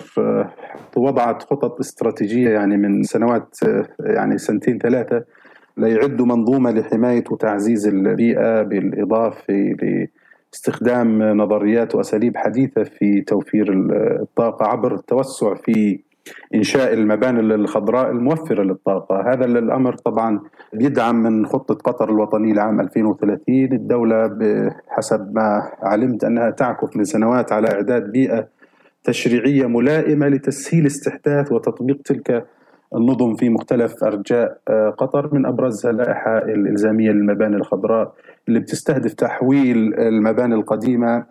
وضعت 0.97 1.43
خطط 1.43 1.79
استراتيجية 1.79 2.49
يعني 2.49 2.77
من 2.77 3.03
سنوات 3.03 3.57
يعني 3.99 4.37
سنتين 4.37 4.77
ثلاثة 4.79 5.23
ليعدوا 5.81 6.25
منظومة 6.25 6.71
لحماية 6.71 7.23
وتعزيز 7.31 7.87
البيئة 7.87 8.61
بالإضافة 8.61 9.75
استخدام 10.53 11.23
نظريات 11.23 11.95
وأساليب 11.95 12.37
حديثة 12.37 12.83
في 12.83 13.21
توفير 13.21 13.73
الطاقة 14.21 14.65
عبر 14.65 14.95
التوسع 14.95 15.53
في 15.53 15.99
إنشاء 16.55 16.93
المباني 16.93 17.39
الخضراء 17.39 18.11
الموفرة 18.11 18.63
للطاقة، 18.63 19.33
هذا 19.33 19.45
الأمر 19.45 19.95
طبعا 19.95 20.39
بيدعم 20.73 21.23
من 21.23 21.45
خطة 21.45 21.73
قطر 21.73 22.09
الوطنيه 22.09 22.53
لعام 22.53 22.79
2030 22.79 23.73
الدولة 23.73 24.27
بحسب 24.27 25.35
ما 25.35 25.71
علمت 25.81 26.23
أنها 26.23 26.49
تعكف 26.49 26.97
من 26.97 27.03
سنوات 27.03 27.51
على 27.51 27.67
إعداد 27.67 28.11
بيئة 28.11 28.47
تشريعية 29.03 29.65
ملائمة 29.67 30.27
لتسهيل 30.27 30.85
استحداث 30.85 31.51
وتطبيق 31.51 32.01
تلك 32.05 32.45
النظم 32.95 33.35
في 33.35 33.49
مختلف 33.49 34.03
أرجاء 34.03 34.57
آه، 34.69 34.89
قطر 34.89 35.33
من 35.33 35.45
ابرزها 35.45 35.91
اللائحه 35.91 36.37
الإلزامية 36.37 37.11
للمباني 37.11 37.55
الخضراء 37.55 38.13
اللي 38.47 38.59
بتستهدف 38.59 39.13
تحويل 39.13 39.93
المباني 39.93 40.55
القديمة 40.55 41.25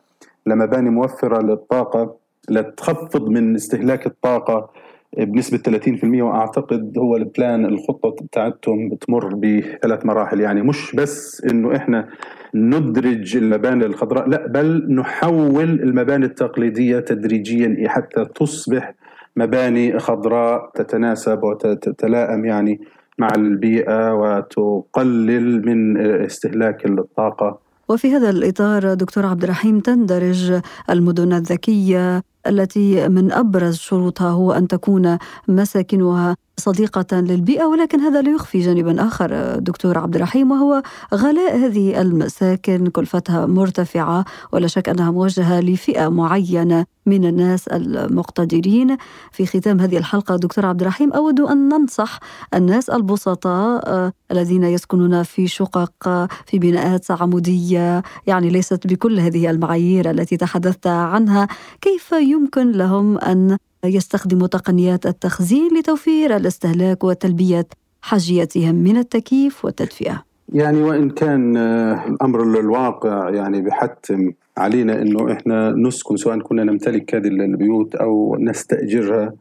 لمباني 0.46 0.90
موفرة 0.90 1.42
للطاقة 1.42 2.16
لتخفض 2.50 3.28
من 3.28 3.54
استهلاك 3.54 4.06
الطاقة 4.06 4.70
بنسبة 5.18 5.58
30% 5.58 6.22
وأعتقد 6.22 6.98
هو 6.98 7.16
البلان 7.16 7.64
الخطة 7.64 8.24
بتاعتهم 8.24 8.88
بتمر 8.88 9.34
بثلاث 9.34 10.06
مراحل. 10.06 10.40
يعني 10.40 10.62
مش 10.62 10.94
بس 10.96 11.44
إنه 11.50 11.76
إحنا 11.76 12.08
ندرج 12.54 13.36
المباني 13.36 13.86
الخضراء 13.86 14.28
لا 14.28 14.46
بل 14.46 14.94
نحول 14.94 15.64
المباني 15.64 16.24
التقليدية 16.24 17.00
تدريجيا 17.00 17.88
حتى 17.88 18.24
تصبح 18.24 18.94
مباني 19.36 19.98
خضراء 19.98 20.70
تتناسب 20.74 21.42
وتتلائم 21.42 22.44
يعني 22.44 22.80
مع 23.18 23.28
البيئة 23.36 24.14
وتقلل 24.14 25.66
من 25.66 25.96
استهلاك 26.24 26.86
الطاقة. 26.86 27.58
وفي 27.88 28.12
هذا 28.12 28.30
الإطار 28.30 28.94
دكتور 28.94 29.26
عبد 29.26 29.44
الرحيم 29.44 29.80
تندرج 29.80 30.60
المدن 30.90 31.32
الذكية 31.32 32.22
التي 32.46 33.08
من 33.08 33.32
أبرز 33.32 33.76
شروطها 33.76 34.30
هو 34.30 34.52
أن 34.52 34.68
تكون 34.68 35.18
مساكنها 35.48 36.36
صديقة 36.60 37.20
للبيئة 37.20 37.64
ولكن 37.64 38.00
هذا 38.00 38.22
لا 38.22 38.30
يخفي 38.30 38.60
جانبا 38.60 39.06
آخر 39.06 39.58
دكتور 39.58 39.98
عبد 39.98 40.16
الرحيم 40.16 40.50
وهو 40.50 40.82
غلاء 41.14 41.56
هذه 41.56 42.00
المساكن 42.00 42.86
كلفتها 42.86 43.46
مرتفعة 43.46 44.24
ولا 44.52 44.66
شك 44.66 44.88
أنها 44.88 45.10
موجهة 45.10 45.60
لفئة 45.60 46.08
معينة 46.08 46.86
من 47.06 47.24
الناس 47.24 47.68
المقتدرين. 47.68 48.96
في 49.32 49.46
ختام 49.46 49.80
هذه 49.80 49.98
الحلقة 49.98 50.36
دكتور 50.36 50.66
عبد 50.66 50.80
الرحيم 50.80 51.12
أود 51.12 51.40
أن 51.40 51.68
ننصح 51.68 52.18
الناس 52.54 52.90
البسطاء 52.90 53.88
آه، 53.88 54.12
الذين 54.32 54.64
يسكنون 54.64 55.22
في 55.22 55.46
شقق 55.46 56.28
في 56.46 56.58
بناءات 56.58 57.10
عمودية 57.10 58.02
يعني 58.26 58.50
ليست 58.50 58.86
بكل 58.86 59.20
هذه 59.20 59.50
المعايير 59.50 60.10
التي 60.10 60.36
تحدثت 60.36 60.86
عنها 60.86 61.48
كيف 61.80 62.14
يمكن 62.30 62.72
لهم 62.72 63.18
أن 63.18 63.56
يستخدموا 63.84 64.46
تقنيات 64.46 65.06
التخزين 65.06 65.78
لتوفير 65.78 66.36
الاستهلاك 66.36 67.04
وتلبية 67.04 67.66
حاجيتهم 68.02 68.74
من 68.74 68.96
التكييف 68.96 69.64
والتدفئة. 69.64 70.24
يعني 70.52 70.82
وإن 70.82 71.10
كان 71.10 71.56
آه، 71.56 72.06
الأمر 72.08 72.42
الواقع 72.42 73.30
يعني 73.30 73.62
بحتم 73.62 74.32
علينا 74.58 75.02
أنه 75.02 75.32
إحنا 75.32 75.70
نسكن 75.70 76.16
سواء 76.16 76.38
كنا 76.38 76.64
نمتلك 76.64 77.14
هذه 77.14 77.28
البيوت 77.28 77.94
أو 77.94 78.36
نستأجرها 78.40 79.32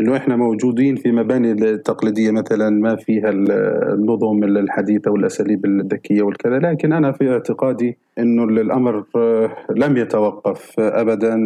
إنه 0.00 0.16
إحنا 0.16 0.36
موجودين 0.36 0.96
في 0.96 1.12
مباني 1.12 1.52
التقليديه 1.52 2.30
مثلا 2.30 2.70
ما 2.70 2.96
فيها 2.96 3.30
النظم 3.30 4.44
الحديثة 4.44 5.10
والأساليب 5.10 5.64
الذكية 5.64 6.22
والكذا. 6.22 6.58
لكن 6.58 6.92
أنا 6.92 7.12
في 7.12 7.32
اعتقادي 7.32 7.96
إنه 8.18 8.44
الامر 8.44 9.04
آه، 9.16 9.56
لم 9.70 9.96
يتوقف 9.96 10.80
ابدا 10.80 11.36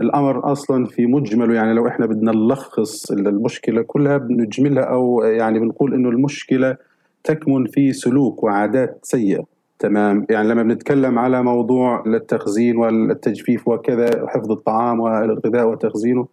الأمر 0.00 0.52
أصلا 0.52 0.86
في 0.86 1.06
مجمله 1.06 1.54
يعني 1.54 1.72
لو 1.74 1.88
إحنا 1.88 2.06
بدنا 2.06 2.32
نلخص 2.32 3.10
المشكلة 3.10 3.82
كلها 3.82 4.16
بنجملها 4.16 4.84
أو 4.84 5.22
يعني 5.22 5.58
بنقول 5.58 5.94
إنه 5.94 6.08
المشكلة 6.08 6.76
تكمن 7.24 7.66
في 7.66 7.92
سلوك 7.92 8.42
وعادات 8.44 8.98
سيئة. 9.02 9.44
تمام؟ 9.78 10.26
يعني 10.30 10.48
لما 10.48 10.62
بنتكلم 10.62 11.18
على 11.18 11.42
موضوع 11.42 12.02
التخزين 12.06 12.76
والتجفيف 12.76 13.68
وكذا 13.68 14.26
حفظ 14.28 14.52
الطعام 14.52 15.00
والغذاء 15.00 15.68
وتخزينه 15.68 16.26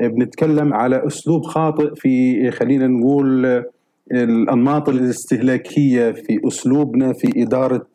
بنتكلم 0.00 0.74
على 0.74 1.06
أسلوب 1.06 1.44
خاطئ 1.44 1.94
في 1.94 2.50
خلينا 2.50 2.86
نقول 2.86 3.64
الأنماط 4.12 4.88
الاستهلاكية 4.88 6.12
في 6.12 6.40
أسلوبنا 6.48 7.12
في 7.12 7.42
إدارة 7.42 7.86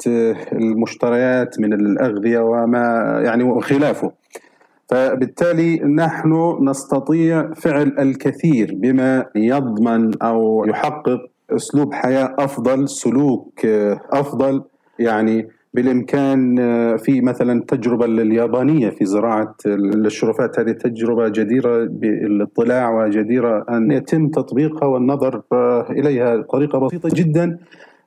المشتريات 0.54 1.60
من 1.60 1.74
الأغذية 1.74 2.39
وما 2.39 3.19
يعني 3.24 3.43
وخلافه. 3.43 4.12
فبالتالي 4.89 5.80
نحن 5.80 6.58
نستطيع 6.62 7.54
فعل 7.54 7.95
الكثير 7.99 8.73
بما 8.75 9.25
يضمن 9.36 10.21
أو 10.21 10.65
يحقق 10.65 11.19
أسلوب 11.52 11.93
حياة 11.93 12.36
أفضل 12.39 12.89
سلوك 12.89 13.65
أفضل. 14.12 14.63
يعني 14.99 15.47
بالإمكان 15.73 16.56
في 16.97 17.21
مثلا 17.21 17.54
التجربه 17.54 18.06
اليابانيه 18.06 18.89
في 18.89 19.06
زراعة 19.06 19.56
الشرفات. 19.65 20.60
هذه 20.60 20.71
تجربة 20.71 21.28
جديرة 21.28 21.86
بالاطلاع 21.86 23.04
وجديرة 23.04 23.65
أن 23.69 23.91
يتم 23.91 24.28
تطبيقها 24.28 24.88
والنظر 24.88 25.41
إليها 25.89 26.36
بطريقة 26.36 26.80
بسيطة 26.80 27.10
جدا. 27.13 27.58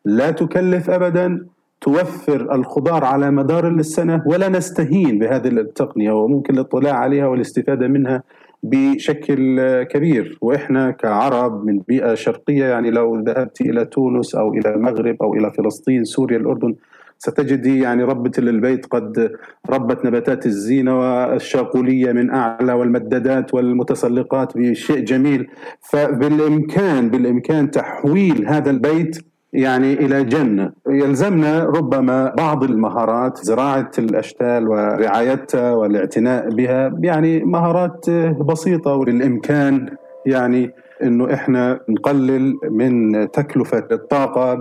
لا 0.04 0.30
تكلف 0.30 0.90
ابدا. 0.90 1.46
توفر 1.82 2.54
الخضار 2.54 3.04
على 3.04 3.30
مدار 3.30 3.68
السنة 3.68 4.22
ولا 4.26 4.48
نستهين 4.48 5.18
بهذه 5.18 5.48
التقنية 5.48 6.12
وممكن 6.12 6.54
الاطلاع 6.54 6.94
عليها 6.94 7.26
والاستفادة 7.26 7.88
منها 7.88 8.22
بشكل 8.62 9.82
كبير. 9.82 10.38
وإحنا 10.40 10.90
كعرب 10.90 11.64
من 11.64 11.78
بيئة 11.88 12.14
شرقية 12.14 12.64
يعني 12.64 12.90
لو 12.90 13.20
ذهبت 13.20 13.60
إلى 13.60 13.84
تونس 13.84 14.34
أو 14.34 14.54
إلى 14.54 14.74
المغرب 14.74 15.16
أو 15.22 15.34
إلى 15.34 15.50
فلسطين 15.50 16.04
سوريا 16.04 16.36
الأردن 16.36 16.74
ستجدي 17.18 17.80
يعني 17.80 18.04
ربة 18.04 18.32
البيت 18.38 18.86
قد 18.86 19.32
ربت 19.70 20.04
نباتات 20.04 20.46
الزينة 20.46 20.98
والشاقولية 20.98 22.12
من 22.12 22.30
أعلى 22.30 22.72
والمددات 22.72 23.54
والمتسلقات 23.54 24.58
بشيء 24.58 24.98
جميل. 25.04 25.48
فبالإمكان 25.80 27.10
بالإمكان 27.10 27.70
تحويل 27.70 28.46
هذا 28.48 28.70
البيت 28.70 29.31
يعني 29.52 29.92
إلى 29.92 30.24
جنه 30.24 30.72
يلزمنا 30.88 31.64
ربما 31.64 32.34
بعض 32.38 32.64
المهارات 32.64 33.38
زراعة 33.38 33.90
الأشتال 33.98 34.68
ورعايتها 34.68 35.72
والاعتناء 35.72 36.48
بها 36.50 36.92
يعني 37.02 37.40
مهارات 37.44 38.10
بسيطة 38.40 38.94
وبالامكان 38.94 39.88
يعني 40.26 40.70
إنه 41.02 41.34
إحنا 41.34 41.80
نقلل 41.88 42.54
من 42.70 43.12
تكلفة 43.30 43.86
الطاقة 43.92 44.54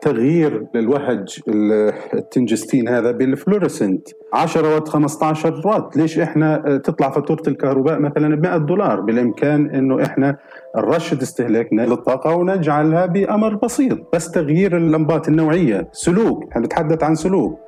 تغيير 0.00 0.66
للوهج 0.74 1.40
التنجستين 2.14 2.88
هذا 2.88 3.10
بال 3.10 3.24
fluorescent. 3.24 4.08
10 4.32 4.74
وات 4.74 4.88
15 4.88 5.62
وات 5.64 5.96
ليش 5.96 6.18
إحنا 6.18 6.80
تطلع 6.84 7.10
فاتورة 7.10 7.42
الكهرباء 7.48 7.98
مثلا 7.98 8.36
ب 8.36 8.42
100 8.42 8.56
دولار؟ 8.56 9.00
بالإمكان 9.00 9.70
إنه 9.70 10.02
إحنا 10.02 10.36
نرشد 10.76 11.22
استهلاكنا 11.22 11.82
للطاقة 11.82 12.36
ونجعلها 12.36 13.06
بأمر 13.06 13.54
بسيط. 13.54 13.98
بس 14.14 14.30
تغيير 14.30 14.76
اللمبات 14.76 15.28
النوعية. 15.28 15.88
سلوك. 15.92 16.44
إحنا 16.50 16.62
نتحدث 16.62 17.02
عن 17.02 17.14
سلوك. 17.14 17.58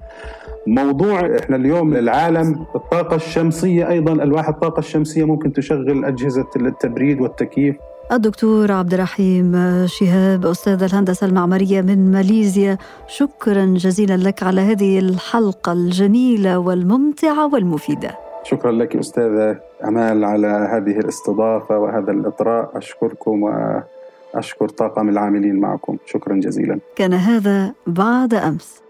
موضوع 0.67 1.37
إحنا 1.39 1.57
اليوم 1.57 1.97
العالم 1.97 2.67
الطاقة 2.75 3.17
الشمسية 3.17 3.89
أيضا. 3.89 4.13
ألواح 4.13 4.49
الطاقة 4.49 4.79
الشمسية 4.79 5.25
ممكن 5.25 5.53
تشغل 5.53 6.05
أجهزة 6.05 6.47
التبريد 6.57 7.21
والتكييف. 7.21 7.77
الدكتور 8.13 8.73
عبد 8.73 8.95
الرحيم 8.95 9.53
شهاب 9.87 10.47
أستاذ 10.47 10.83
الهندسة 10.83 11.27
المعمارية 11.27 11.81
من 11.81 12.13
ماليزيا. 12.13 12.79
شكرا 13.07 13.65
جزيلا 13.65 14.17
لك 14.17 14.43
على 14.43 14.61
هذه 14.61 14.99
الحلقة 14.99 15.73
الجميلة 15.73 16.59
والممتعة 16.59 17.55
والمفيدة. 17.55 18.19
شكرا 18.45 18.73
لك 18.73 18.97
أستاذة 18.97 19.61
أمال 19.85 20.25
على 20.25 20.47
هذه 20.47 20.99
الاستضافة 20.99 21.79
وهذا 21.79 22.11
الإطراء. 22.13 22.79
أشكركم 22.79 23.43
وأشكر 23.43 24.69
طاقم 24.69 25.09
العاملين 25.09 25.57
معكم. 25.57 25.97
شكرا 26.07 26.35
جزيلا. 26.35 26.79
كان 26.97 27.13
هذا 27.13 27.73
بعد 27.87 28.35
أمس. 28.35 28.83